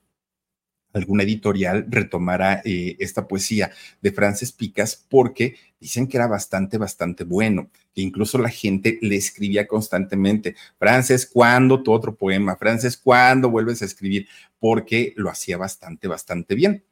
[0.99, 3.71] alguna editorial retomara eh, esta poesía
[4.01, 9.15] de Frances Picas porque dicen que era bastante, bastante bueno, que incluso la gente le
[9.15, 12.55] escribía constantemente, Frances, ¿cuándo tu otro poema?
[12.57, 14.27] Frances, ¿cuándo vuelves a escribir?
[14.59, 16.83] Porque lo hacía bastante, bastante bien.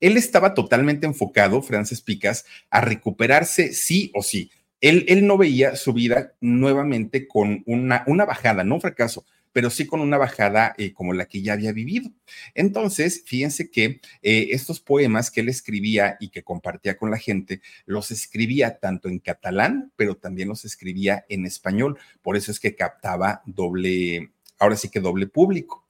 [0.00, 4.50] Él estaba totalmente enfocado, Frances Picas, a recuperarse sí o sí.
[4.80, 9.24] Él, él no veía su vida nuevamente con una, una bajada, no un fracaso,
[9.56, 12.10] pero sí con una bajada eh, como la que ya había vivido.
[12.54, 17.62] Entonces, fíjense que eh, estos poemas que él escribía y que compartía con la gente,
[17.86, 21.98] los escribía tanto en catalán, pero también los escribía en español.
[22.20, 25.86] Por eso es que captaba doble, ahora sí que doble público.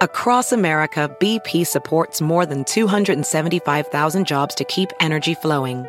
[0.00, 5.84] Across America, BP supports more than 275,000 jobs to keep energy flowing.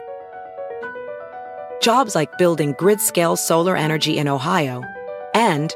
[1.80, 4.82] Jobs like building grid-scale solar energy in Ohio
[5.36, 5.76] and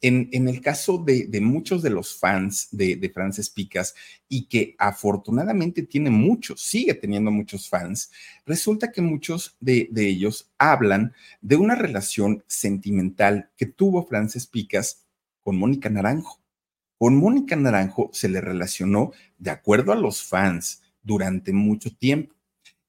[0.00, 3.96] En, el caso de, muchos de los fans de, de Frances Picas
[4.28, 8.12] y que afortunadamente tiene muchos, sigue teniendo muchos fans,
[8.46, 15.04] resulta que muchos de, ellos hablan de una relación sentimental que tuvo Frances Picas
[15.42, 16.40] con Mónica Naranjo.
[16.96, 22.34] Con Mónica Naranjo se le relacionó de acuerdo a los fans durante mucho tiempo.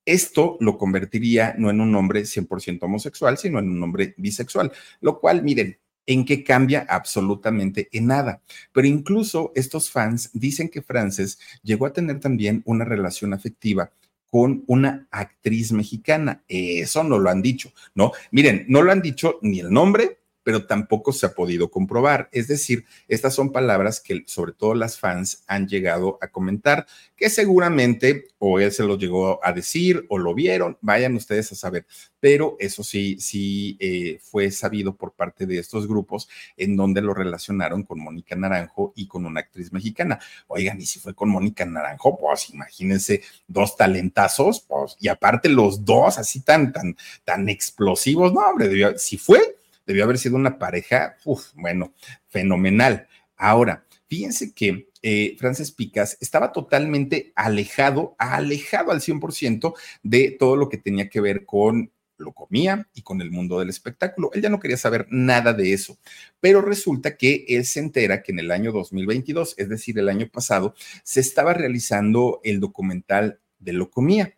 [0.06, 5.20] Esto lo convertiría no en un hombre 100% homosexual, sino en un hombre bisexual, lo
[5.20, 8.42] cual, miren, en qué cambia absolutamente en nada.
[8.72, 13.92] Pero incluso estos fans dicen que Frances llegó a tener también una relación afectiva
[14.30, 16.44] con una actriz mexicana.
[16.48, 18.12] Eso no lo han dicho, ¿no?
[18.32, 22.30] Miren, no lo han dicho ni el nombre, pero tampoco se ha podido comprobar.
[22.32, 27.30] Es decir, estas son palabras que sobre todo las fans han llegado a comentar, que
[27.30, 31.86] seguramente o él se los llegó a decir o lo vieron, vayan ustedes a saber.
[32.20, 36.28] Pero eso sí, sí eh, fue sabido por parte de estos grupos
[36.58, 40.20] en donde lo relacionaron con Mónica Naranjo y con una actriz mexicana.
[40.48, 45.86] Oigan, y si fue con Mónica Naranjo, pues imagínense dos talentazos, pues, y aparte los
[45.86, 49.59] dos así tan, tan, tan explosivos, no, hombre, si fue,
[49.90, 51.18] debió haber sido una pareja,
[51.56, 51.96] bueno,
[52.28, 53.08] fenomenal.
[53.36, 59.74] Ahora, fíjense que eh, Frances Picas estaba totalmente alejado, alejado al 100%
[60.04, 63.70] de todo lo que tenía que ver con lo comía y con el mundo del
[63.70, 64.30] espectáculo.
[64.34, 65.98] Él ya no quería saber nada de eso,
[66.40, 70.30] pero resulta que él se entera que en el año 2022, es decir, el año
[70.30, 74.36] pasado, se estaba realizando el documental de lo comía.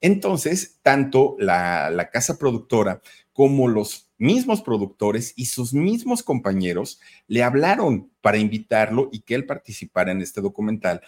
[0.00, 3.00] Entonces, tanto la casa productora
[3.32, 9.46] como los mismos productores y sus mismos compañeros le hablaron para invitarlo y que él
[9.46, 11.00] participara en este documental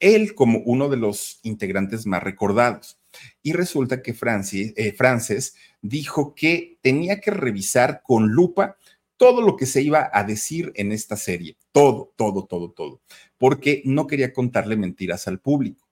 [0.00, 2.98] él como uno de los integrantes más recordados.
[3.42, 8.76] Y resulta que Francis, eh, Frances dijo que tenía que revisar con lupa
[9.16, 13.00] todo lo que se iba a decir en esta serie, todo, todo, todo, todo,
[13.36, 15.87] porque no quería contarle mentiras al público.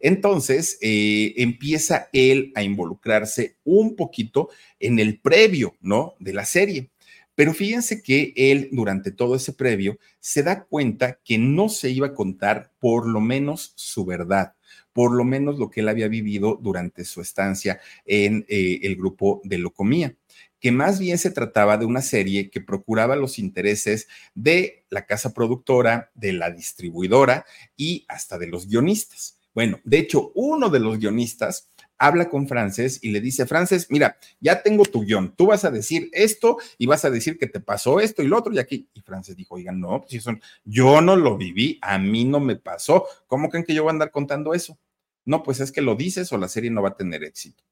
[0.00, 4.48] Entonces eh, empieza él a involucrarse un poquito
[4.78, 6.14] en el previo, ¿no?
[6.18, 6.90] De la serie.
[7.34, 12.08] Pero fíjense que él durante todo ese previo se da cuenta que no se iba
[12.08, 14.54] a contar por lo menos su verdad,
[14.92, 19.40] por lo menos lo que él había vivido durante su estancia en eh, el grupo
[19.44, 20.14] de Locomía
[20.60, 25.32] que más bien se trataba de una serie que procuraba los intereses de la casa
[25.32, 27.46] productora, de la distribuidora
[27.76, 29.39] y hasta de los guionistas.
[29.60, 34.16] Bueno, de hecho, uno de los guionistas habla con Frances y le dice, Frances, mira,
[34.40, 37.60] ya tengo tu guion, tú vas a decir esto y vas a decir que te
[37.60, 38.88] pasó esto y lo otro y aquí.
[38.94, 40.24] Y Frances dijo, oigan, no, pues
[40.64, 43.04] yo no lo viví, a mí no me pasó.
[43.26, 44.78] ¿Cómo creen que yo voy a andar contando eso?
[45.26, 47.62] No, pues es que lo dices o la serie no va a tener éxito.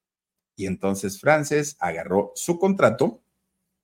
[0.57, 3.23] Y entonces Frances agarró su contrato,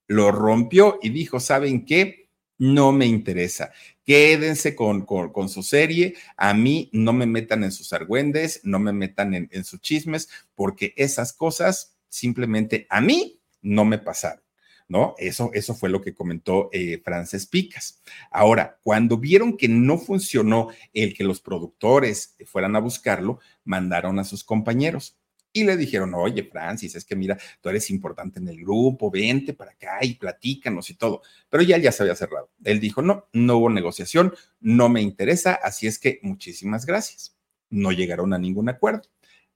[0.08, 2.23] lo rompió y dijo, ¿saben qué?
[2.58, 3.72] No me interesa.
[4.04, 6.14] Quédense con, con, su serie.
[6.36, 10.94] A mí no me metan en sus argüendes, no me metan en, sus chismes, porque
[10.96, 14.42] esas cosas simplemente a mí no me pasaron.
[14.86, 15.14] ¿no?
[15.16, 18.02] Eso, eso fue lo que comentó eh, Frances Picas.
[18.30, 24.24] Ahora, cuando vieron que no funcionó el que los productores fueran a buscarlo, mandaron a
[24.24, 25.16] sus compañeros
[25.54, 29.54] y le dijeron, oye, Francis, es que mira, tú eres importante en el grupo, vente
[29.54, 31.22] para acá y platícanos y todo.
[31.48, 32.50] Pero ya ya se había cerrado.
[32.64, 37.36] Él dijo, no, no hubo negociación, no me interesa, así es que muchísimas gracias.
[37.70, 39.02] No llegaron a ningún acuerdo.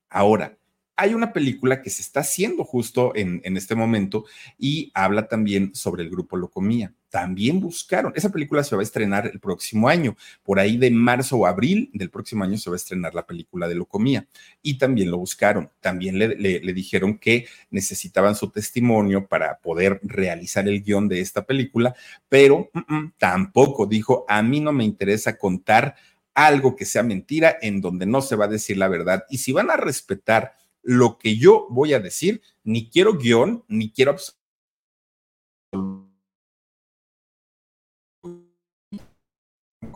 [0.09, 0.57] Ahora,
[0.99, 4.24] hay una película que se está haciendo justo en, este momento
[4.59, 6.92] y habla también sobre el grupo Locomía.
[7.09, 11.36] También buscaron, esa película se va a estrenar el próximo año, por ahí de marzo
[11.36, 14.26] o abril del próximo año se va a estrenar la película de Locomía
[14.61, 15.70] y también lo buscaron.
[15.80, 21.46] También le, le, dijeron que necesitaban su testimonio para poder realizar el guion de esta
[21.46, 21.94] película,
[22.28, 25.94] pero mm, mm, tampoco dijo, a mí no me interesa contar
[26.34, 29.24] algo que sea mentira en donde no se va a decir la verdad.
[29.30, 30.55] Y si van a respetar
[30.89, 34.16] lo que yo voy a decir, ni quiero guion, ni quiero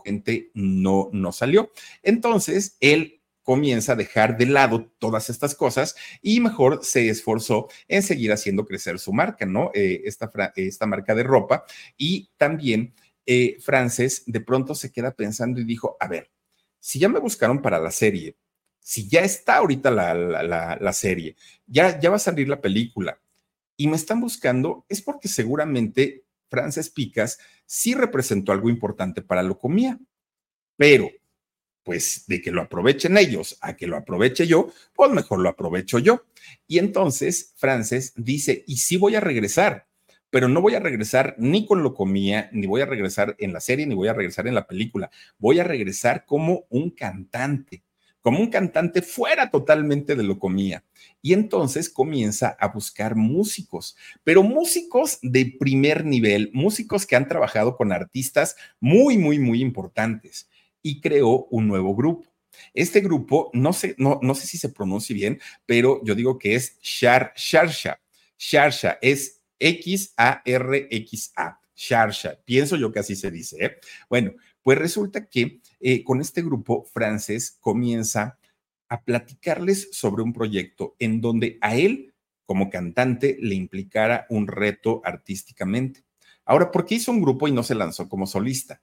[0.05, 1.71] gente no, no salió.
[2.03, 8.03] Entonces, él comienza a dejar de lado todas estas cosas y mejor se esforzó en
[8.03, 9.71] seguir haciendo crecer su marca, ¿no?
[9.73, 11.65] Eh, esta, esta marca de ropa.
[11.97, 12.93] Y también
[13.25, 16.29] eh, Frances de pronto se queda pensando y dijo, a ver,
[16.79, 18.37] si ya me buscaron para la serie,
[18.83, 23.17] si ya está ahorita la, serie, ya, ya va a salir la película
[23.77, 29.97] y me están buscando, es porque seguramente Frances Picas sí representó algo importante para Locomía,
[30.77, 31.09] pero
[31.83, 35.99] pues de que lo aprovechen ellos a que lo aproveche yo, pues mejor lo aprovecho
[35.99, 36.25] yo.
[36.67, 39.87] Y entonces Frances dice, y sí voy a regresar,
[40.29, 43.85] pero no voy a regresar ni con Locomía, ni voy a regresar en la serie,
[43.85, 47.83] ni voy a regresar en la película, voy a regresar como un cantante
[48.23, 50.83] como un cantante fuera totalmente de lo comía.
[51.21, 57.75] Y entonces comienza a buscar músicos, pero músicos de primer nivel, músicos que han trabajado
[57.75, 60.49] con artistas muy, muy, muy importantes.
[60.81, 62.25] Y creó un nuevo grupo.
[62.73, 66.55] Este grupo, no sé, no, no sé si se pronuncia bien, pero yo digo que
[66.55, 67.99] es Shar, Sharsha.
[68.37, 71.59] Sharsha es X-A-R-X-A.
[71.75, 72.39] Sharsha.
[72.45, 73.65] Pienso yo que así se dice.
[73.65, 73.77] ¿eh?
[74.09, 78.39] Bueno, pues resulta que eh, con este grupo francés comienza
[78.87, 82.13] a platicarles sobre un proyecto en donde a él,
[82.45, 86.05] como cantante, le implicara un reto artísticamente.
[86.45, 88.81] Ahora, ¿por qué hizo un grupo y no se lanzó como solista?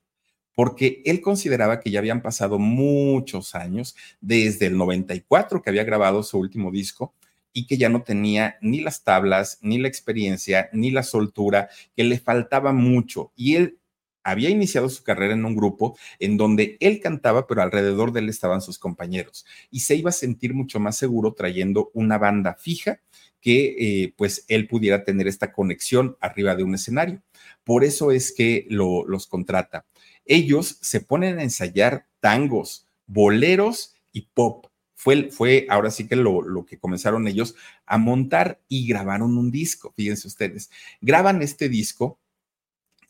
[0.55, 6.23] Porque él consideraba que ya habían pasado muchos años desde el 94 que había grabado
[6.23, 7.15] su último disco
[7.55, 12.05] y que ya no tenía ni las tablas, ni la experiencia, ni la soltura, que
[12.05, 13.33] le faltaba mucho.
[13.37, 13.80] Y él
[14.23, 18.29] había iniciado su carrera en un grupo en donde él cantaba, pero alrededor de él
[18.29, 23.01] estaban sus compañeros y se iba a sentir mucho más seguro trayendo una banda fija
[23.41, 27.23] que eh, pues él pudiera tener esta conexión arriba de un escenario.
[27.65, 29.87] Por eso es que lo, los contrata.
[30.27, 34.67] Ellos se ponen a ensayar tangos, boleros y pop.
[34.95, 37.55] Fue, fue ahora sí que lo, lo, que comenzaron ellos
[37.87, 39.95] a montar y grabaron un disco.
[39.97, 42.19] Fíjense ustedes, graban este disco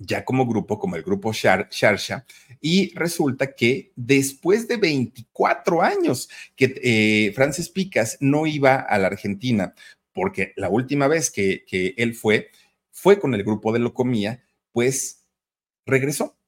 [0.00, 2.24] ya como grupo, como el grupo Sharsha,
[2.60, 9.08] y resulta que después de 24 años que eh, Francis Picas no iba a la
[9.08, 9.74] Argentina,
[10.12, 12.50] porque la última vez que, que él fue,
[12.90, 14.42] fue con el grupo de Locomía,
[14.72, 15.26] pues
[15.84, 16.39] regresó.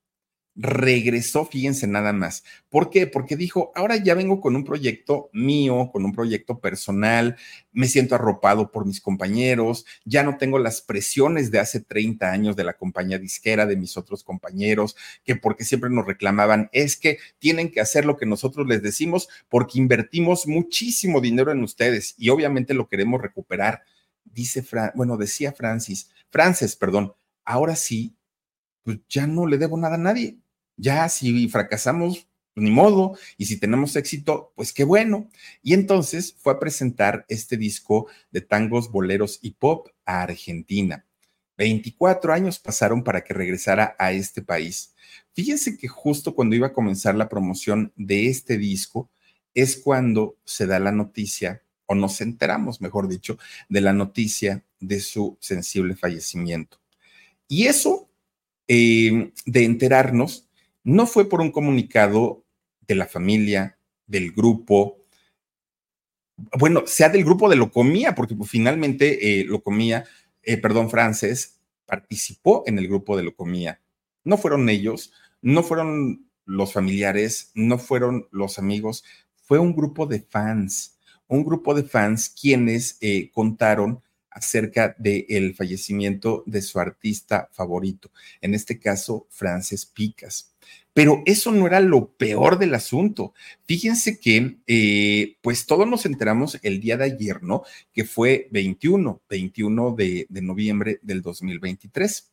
[0.55, 2.44] Regresó, fíjense nada más.
[2.68, 3.07] ¿Por qué?
[3.07, 7.36] Porque dijo, ahora ya vengo con un proyecto mío, con un proyecto personal,
[7.72, 12.57] me siento arropado por mis compañeros, ya no tengo las presiones de hace 30 años
[12.57, 17.18] de la compañía disquera, de mis otros compañeros, que porque siempre nos reclamaban, es que
[17.38, 22.28] tienen que hacer lo que nosotros les decimos porque invertimos muchísimo dinero en ustedes y
[22.28, 23.82] obviamente lo queremos recuperar.
[24.24, 28.16] Dice, bueno, decía Francis, Frances, perdón, ahora sí,
[28.82, 30.41] pues ya no le debo nada a nadie
[30.83, 35.30] ya si fracasamos, pues, ni modo, y si tenemos éxito, pues qué bueno.
[35.62, 41.07] Y entonces fue a presentar este disco de tangos, boleros y pop a Argentina.
[41.57, 44.95] 24 años pasaron para que regresara a este país.
[45.35, 49.09] Fíjense que justo cuando iba a comenzar la promoción de este disco
[49.55, 54.99] es cuando se da la noticia, o nos enteramos, mejor dicho, de la noticia de
[54.99, 56.78] su sensible fallecimiento.
[57.47, 58.09] Y eso
[58.66, 60.49] eh, de enterarnos
[60.85, 62.45] no fue por un comunicado
[62.80, 64.99] de la familia, del grupo,
[66.59, 70.05] bueno, sea del grupo de Locomía, porque finalmente eh, Locomía,
[70.43, 73.80] eh, perdón, Frances, participó en el grupo de Locomía.
[74.24, 79.05] No fueron ellos, no fueron los familiares, no fueron los amigos,
[79.35, 86.43] fue un grupo de fans, un grupo de fans quienes eh, contaron acerca del fallecimiento
[86.47, 88.11] de su artista favorito,
[88.41, 90.51] en este caso, Frances Picas.
[90.94, 93.32] Pero eso no era lo peor del asunto.
[93.66, 97.62] Fíjense que, eh, pues todos nos enteramos el día de ayer, ¿no?
[97.92, 102.30] Que fue 21, 21 de, noviembre del 2023.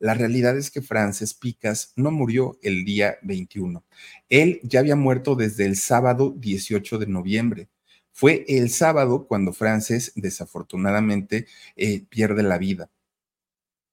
[0.00, 3.82] La realidad es que Frances Picas no murió el día 21.
[4.28, 7.68] Él ya había muerto desde el sábado 18 de noviembre.
[8.12, 12.90] Fue el sábado cuando Frances desafortunadamente eh, pierde la vida.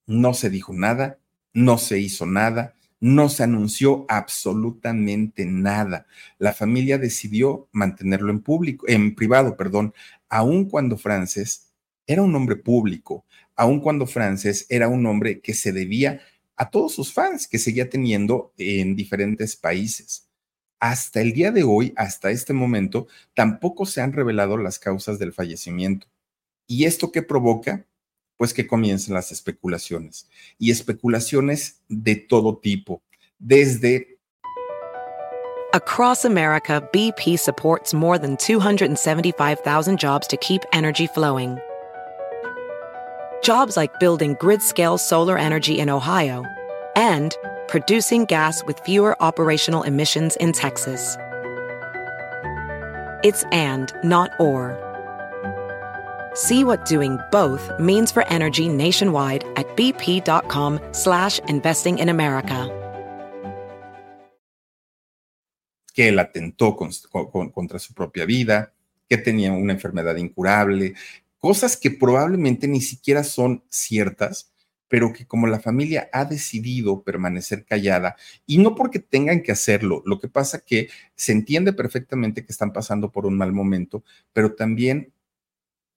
[0.06, 1.18] No se dijo nada,
[1.54, 6.08] no se hizo nada, no se anunció absolutamente nada.
[6.40, 9.94] La familia decidió mantenerlo en público, en privado, perdón,
[10.30, 11.74] aun cuando Frances
[12.08, 13.26] era un hombre público,
[13.56, 16.22] aun cuando Frances era un hombre que se debía
[16.56, 20.32] a todos sus fans que seguía teniendo en diferentes países
[20.82, 25.32] hasta el día de hoy, hasta este momento, tampoco se han revelado las causas del
[25.32, 26.08] fallecimiento.
[26.68, 27.86] ¿Y esto qué provoca?
[28.42, 30.28] Pues que comiencen las especulaciones.
[30.58, 33.04] Y especulaciones de todo tipo,
[33.38, 34.18] desde...
[35.76, 41.60] Across America, BP supports more than 275,000 jobs to keep energy flowing.
[43.44, 46.44] Jobs like building grid-scale solar energy in Ohio
[46.96, 47.38] and
[47.68, 51.16] producing gas with fewer operational emissions in Texas.
[53.24, 54.91] It's and, not or.
[56.34, 62.70] See what doing both means for energy nationwide at bp.com slash investing in America.
[65.94, 68.74] Que él atentó con, con, contra su propia vida,
[69.10, 70.94] que tenía una enfermedad incurable,
[71.38, 74.54] cosas que probablemente ni siquiera son ciertas,
[74.88, 78.16] pero que como la familia ha decidido permanecer callada,
[78.46, 82.72] y no porque tengan que hacerlo, lo que pasa que se entiende perfectamente que están
[82.72, 85.12] pasando por un mal momento, pero también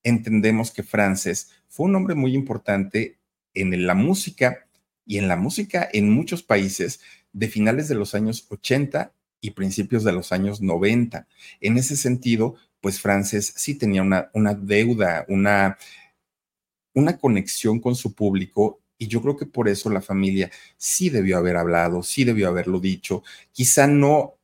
[0.04, 3.18] entendemos que Frances fue un hombre muy importante
[3.54, 4.66] en la música
[5.04, 7.00] y en la música en muchos países
[7.32, 11.26] de finales de los años 80 y principios de los años 90.
[11.60, 15.76] En ese sentido, pues Frances sí tenía una, deuda, una,
[16.94, 21.38] una conexión con su público y yo creo que por eso la familia sí debió
[21.38, 24.34] haber hablado, sí debió haberlo dicho, quizá no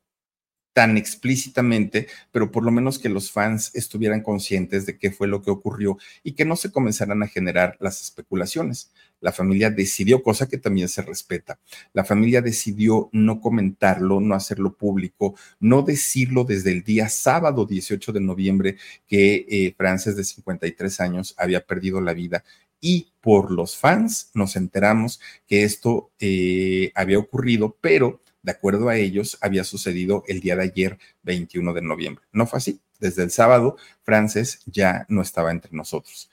[0.73, 5.43] tan explícitamente, pero por lo menos que los fans estuvieran conscientes de qué fue lo
[5.43, 8.93] que ocurrió y que no se comenzaran a generar las especulaciones.
[9.21, 11.59] La familia decidió, cosa que también se respeta,
[11.93, 18.13] la familia decidió no comentarlo, no hacerlo público, no decirlo desde el día sábado 18
[18.13, 22.45] de noviembre que eh, Frances de 53 años había perdido la vida
[22.81, 28.97] y por los fans nos enteramos que esto eh, había ocurrido, pero de acuerdo a
[28.97, 32.25] ellos había sucedido el día de ayer, 21 de noviembre.
[32.33, 32.81] No fue así.
[32.99, 36.31] Desde el sábado, Frances ya no estaba entre nosotros.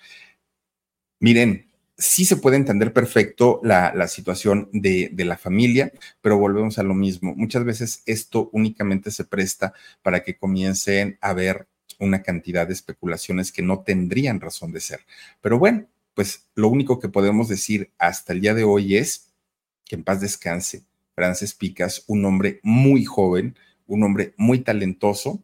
[1.20, 5.92] Miren, sí se puede entender perfecto la, situación de, de, la familia,
[6.22, 7.34] pero volvemos a lo mismo.
[7.36, 11.68] Muchas veces esto únicamente se presta para que comiencen a haber
[12.00, 15.02] una cantidad de especulaciones que no tendrían razón de ser.
[15.42, 19.34] Pero bueno, pues lo único que podemos decir hasta el día de hoy es
[19.86, 20.84] que en paz descanse
[21.18, 23.58] Frances Picas, un hombre muy joven,
[23.88, 25.44] un hombre muy talentoso,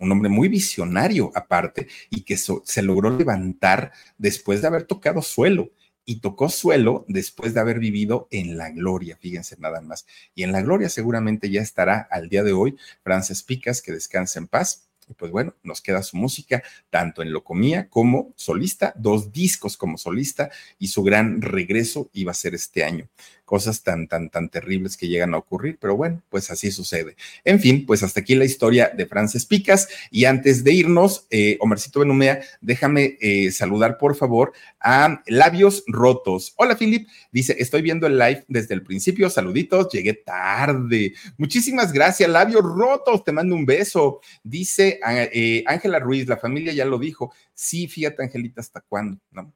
[0.00, 5.70] un hombre muy visionario aparte y que se logró levantar después de haber tocado suelo
[6.04, 10.06] y tocó suelo después de haber vivido en la gloria, fíjense nada más.
[10.34, 14.40] Y en la gloria seguramente ya estará al día de hoy Frances Picas, que descansa
[14.40, 14.88] en paz.
[15.08, 19.98] Y pues bueno, nos queda su música, tanto en Locomía como solista, dos discos como
[19.98, 23.08] solista, y su gran regreso iba a ser este año
[23.52, 27.16] cosas tan, tan, tan terribles que llegan a ocurrir, pero bueno, pues así sucede.
[27.44, 29.90] En fin, pues hasta aquí la historia de Frances Picas.
[30.10, 36.54] Y antes de irnos, eh, Omarcito Benumea, déjame eh, saludar por favor a Labios Rotos.
[36.56, 37.06] Hola, Philip.
[37.30, 39.28] Dice, estoy viendo el live desde el principio.
[39.28, 41.12] Saluditos, llegué tarde.
[41.36, 43.22] Muchísimas gracias, Labios Rotos.
[43.22, 44.22] Te mando un beso.
[44.42, 47.34] Dice eh, Ángela Ruiz, la familia ya lo dijo.
[47.52, 49.18] Sí, fíjate, Angelita, ¿hasta cuándo?
[49.30, 49.52] ¿No?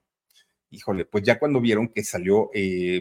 [0.68, 2.50] Híjole, pues ya cuando vieron que salió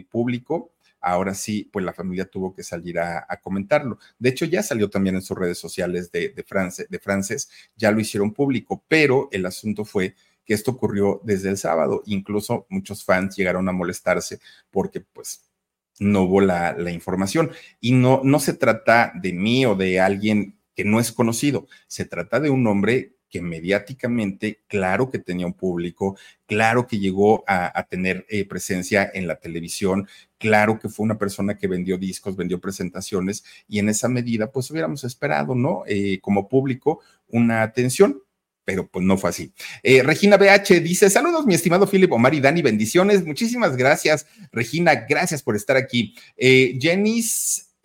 [0.08, 3.98] público, ahora sí, pues la familia tuvo que salir a, comentarlo.
[4.18, 7.90] De hecho, ya salió también en sus redes sociales de, de, France, de Frances, ya
[7.90, 12.02] lo hicieron público, pero el asunto fue que esto ocurrió desde el sábado.
[12.06, 14.40] Incluso muchos fans llegaron a molestarse
[14.70, 15.50] porque pues
[15.98, 17.50] no hubo la, la información.
[17.80, 22.04] Y no, no se trata de mí o de alguien que no es conocido, se
[22.04, 26.16] trata de un hombre que mediáticamente, claro que tenía un público,
[26.46, 30.08] claro que llegó a, tener eh, presencia en la televisión,
[30.38, 34.70] claro que fue una persona que vendió discos, vendió presentaciones y en esa medida pues
[34.70, 35.82] hubiéramos esperado, ¿no?
[35.86, 38.22] Eh, como público una atención,
[38.66, 39.52] pero pues no fue así.
[39.82, 43.24] Eh, Regina BH dice, saludos mi estimado Philip Omar y Dani, bendiciones.
[43.24, 46.14] Muchísimas gracias, Regina, gracias por estar aquí.
[46.36, 46.74] Eh,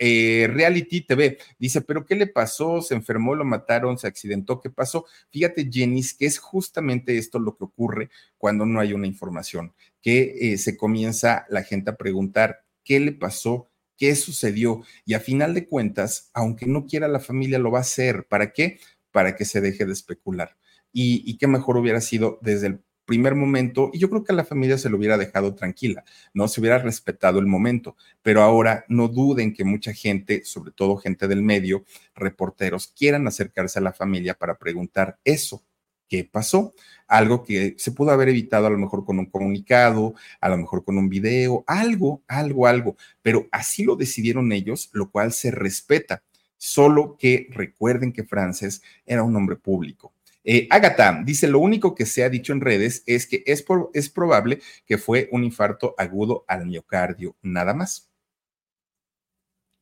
[0.03, 2.81] eh, Reality TV dice, pero ¿qué le pasó?
[2.81, 3.35] ¿Se enfermó?
[3.35, 3.99] ¿Lo mataron?
[3.99, 4.59] ¿Se accidentó?
[4.59, 5.05] ¿Qué pasó?
[5.29, 10.53] Fíjate, Jenny, que es justamente esto lo que ocurre cuando no hay una información, que
[10.53, 13.69] eh, se comienza la gente a preguntar, ¿qué le pasó?
[13.95, 14.81] ¿Qué sucedió?
[15.05, 18.25] Y a final de cuentas, aunque no quiera la familia, lo va a hacer.
[18.27, 18.79] ¿Para qué?
[19.11, 20.57] Para que se deje de especular.
[20.91, 24.35] Y, y qué mejor hubiera sido desde el primer momento, y yo creo que a
[24.35, 28.85] la familia se lo hubiera dejado tranquila, no se hubiera respetado el momento, pero ahora
[28.87, 31.83] no duden que mucha gente, sobre todo gente del medio,
[32.15, 35.61] reporteros, quieran acercarse a la familia para preguntar eso.
[36.07, 36.73] ¿Qué pasó?
[37.05, 40.85] Algo que se pudo haber evitado a lo mejor con un comunicado, a lo mejor
[40.85, 46.23] con un video, algo, algo, algo, pero así lo decidieron ellos, lo cual se respeta.
[46.55, 50.13] Solo que recuerden que Frances era un hombre público
[50.43, 53.63] eh, Agatha dice, lo único que se ha dicho en redes es que es,
[53.93, 58.11] es probable que fue un infarto agudo al miocardio, nada más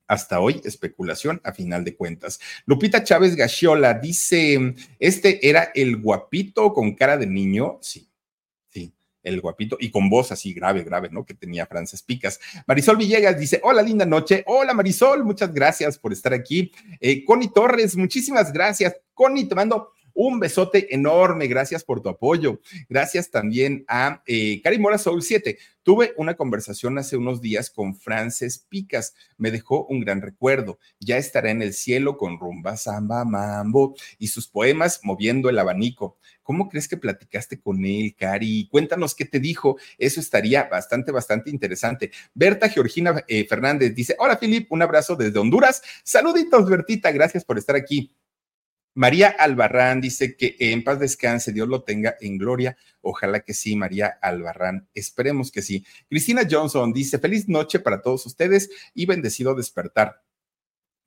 [0.09, 2.39] hasta hoy especulación a final de cuentas.
[2.65, 7.77] Lupita Chávez Gachiola dice, ¿este era el guapito con cara de niño?
[7.81, 8.09] Sí,
[8.69, 8.91] sí,
[9.21, 11.23] el guapito y con voz así grave, grave, ¿no?
[11.25, 12.39] Que tenía Frances Picas.
[12.65, 14.43] Marisol Villegas dice, hola, linda noche.
[14.47, 16.71] Hola, Marisol, muchas gracias por estar aquí.
[16.99, 18.95] Eh, Connie Torres, muchísimas gracias.
[19.13, 19.91] Connie, te mando
[20.21, 22.59] un besote enorme, gracias por tu apoyo.
[22.89, 25.57] Gracias también a eh, Mora Soul 7.
[25.81, 30.77] Tuve una conversación hace unos días con Frances Picas, me dejó un gran recuerdo.
[30.99, 36.17] Ya estará en el cielo con rumba, samba, mambo y sus poemas moviendo el abanico.
[36.43, 38.67] ¿Cómo crees que platicaste con él, Cari?
[38.69, 39.77] Cuéntanos qué te dijo.
[39.97, 42.11] Eso estaría bastante, bastante interesante.
[42.33, 45.81] Berta Georgina eh, Fernández dice: Hola, Filip, un abrazo desde Honduras.
[46.03, 48.13] Saluditos, Bertita, gracias por estar aquí.
[48.99, 52.75] María Albarrán dice que en paz descanse, Dios lo tenga en gloria.
[52.99, 54.89] Ojalá que sí, María Albarrán.
[54.93, 55.85] Esperemos que sí.
[56.09, 60.21] Cristina Johnson dice, feliz noche para todos ustedes y bendecido despertar.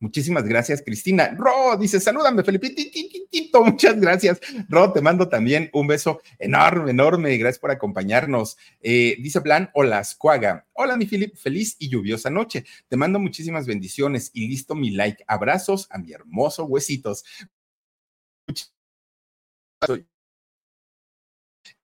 [0.03, 1.37] Muchísimas gracias, Cristina.
[1.39, 2.75] Ro dice, salúdame, Felipe.
[3.65, 4.41] Muchas gracias.
[4.69, 7.37] Ro, te mando también un beso enorme, enorme.
[7.37, 8.57] Gracias por acompañarnos.
[8.81, 10.67] Eh, dice Plan, hola, Squaga.
[10.73, 11.37] Hola, mi Filip.
[11.37, 12.65] Feliz y lluviosa noche.
[12.89, 15.23] Te mando muchísimas bendiciones y listo mi like.
[15.29, 17.25] Abrazos a mi hermoso huesitos.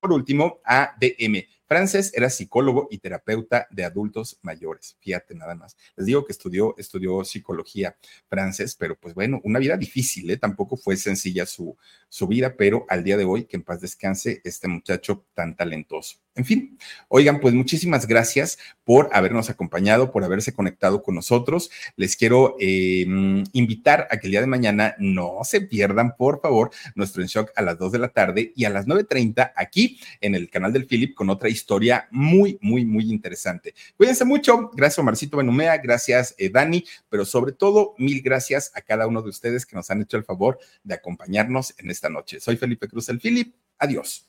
[0.01, 1.45] Por último, ADM.
[1.67, 4.97] Frances era psicólogo y terapeuta de adultos mayores.
[5.01, 5.77] Fíjate nada más.
[5.97, 7.95] Les digo que estudió, estudió psicología
[8.27, 10.39] Frances, pero pues bueno, una vida difícil, ¿eh?
[10.39, 11.77] Tampoco fue sencilla su,
[12.09, 16.17] su vida, pero al día de hoy, que en paz descanse este muchacho tan talentoso.
[16.39, 16.79] En fin,
[17.09, 21.69] oigan, pues muchísimas gracias por habernos acompañado, por haberse conectado con nosotros.
[21.97, 26.71] Les quiero em, invitar a que el día de mañana no se pierdan, por favor,
[26.95, 30.37] nuestro En Shock a las 2 de la tarde y a las 9.30 aquí en
[30.37, 33.75] el canal del Philip con otra historia muy, muy, muy interesante.
[33.97, 34.71] Cuídense mucho.
[34.75, 35.77] Gracias, Marcito Benumea.
[35.79, 36.85] Gracias, eh, Dani.
[37.09, 40.25] Pero sobre todo, mil gracias a cada uno de ustedes que nos han hecho el
[40.25, 42.39] favor de acompañarnos en esta noche.
[42.39, 43.57] Soy Felipe Cruz, el Philip.
[43.77, 44.29] Adiós.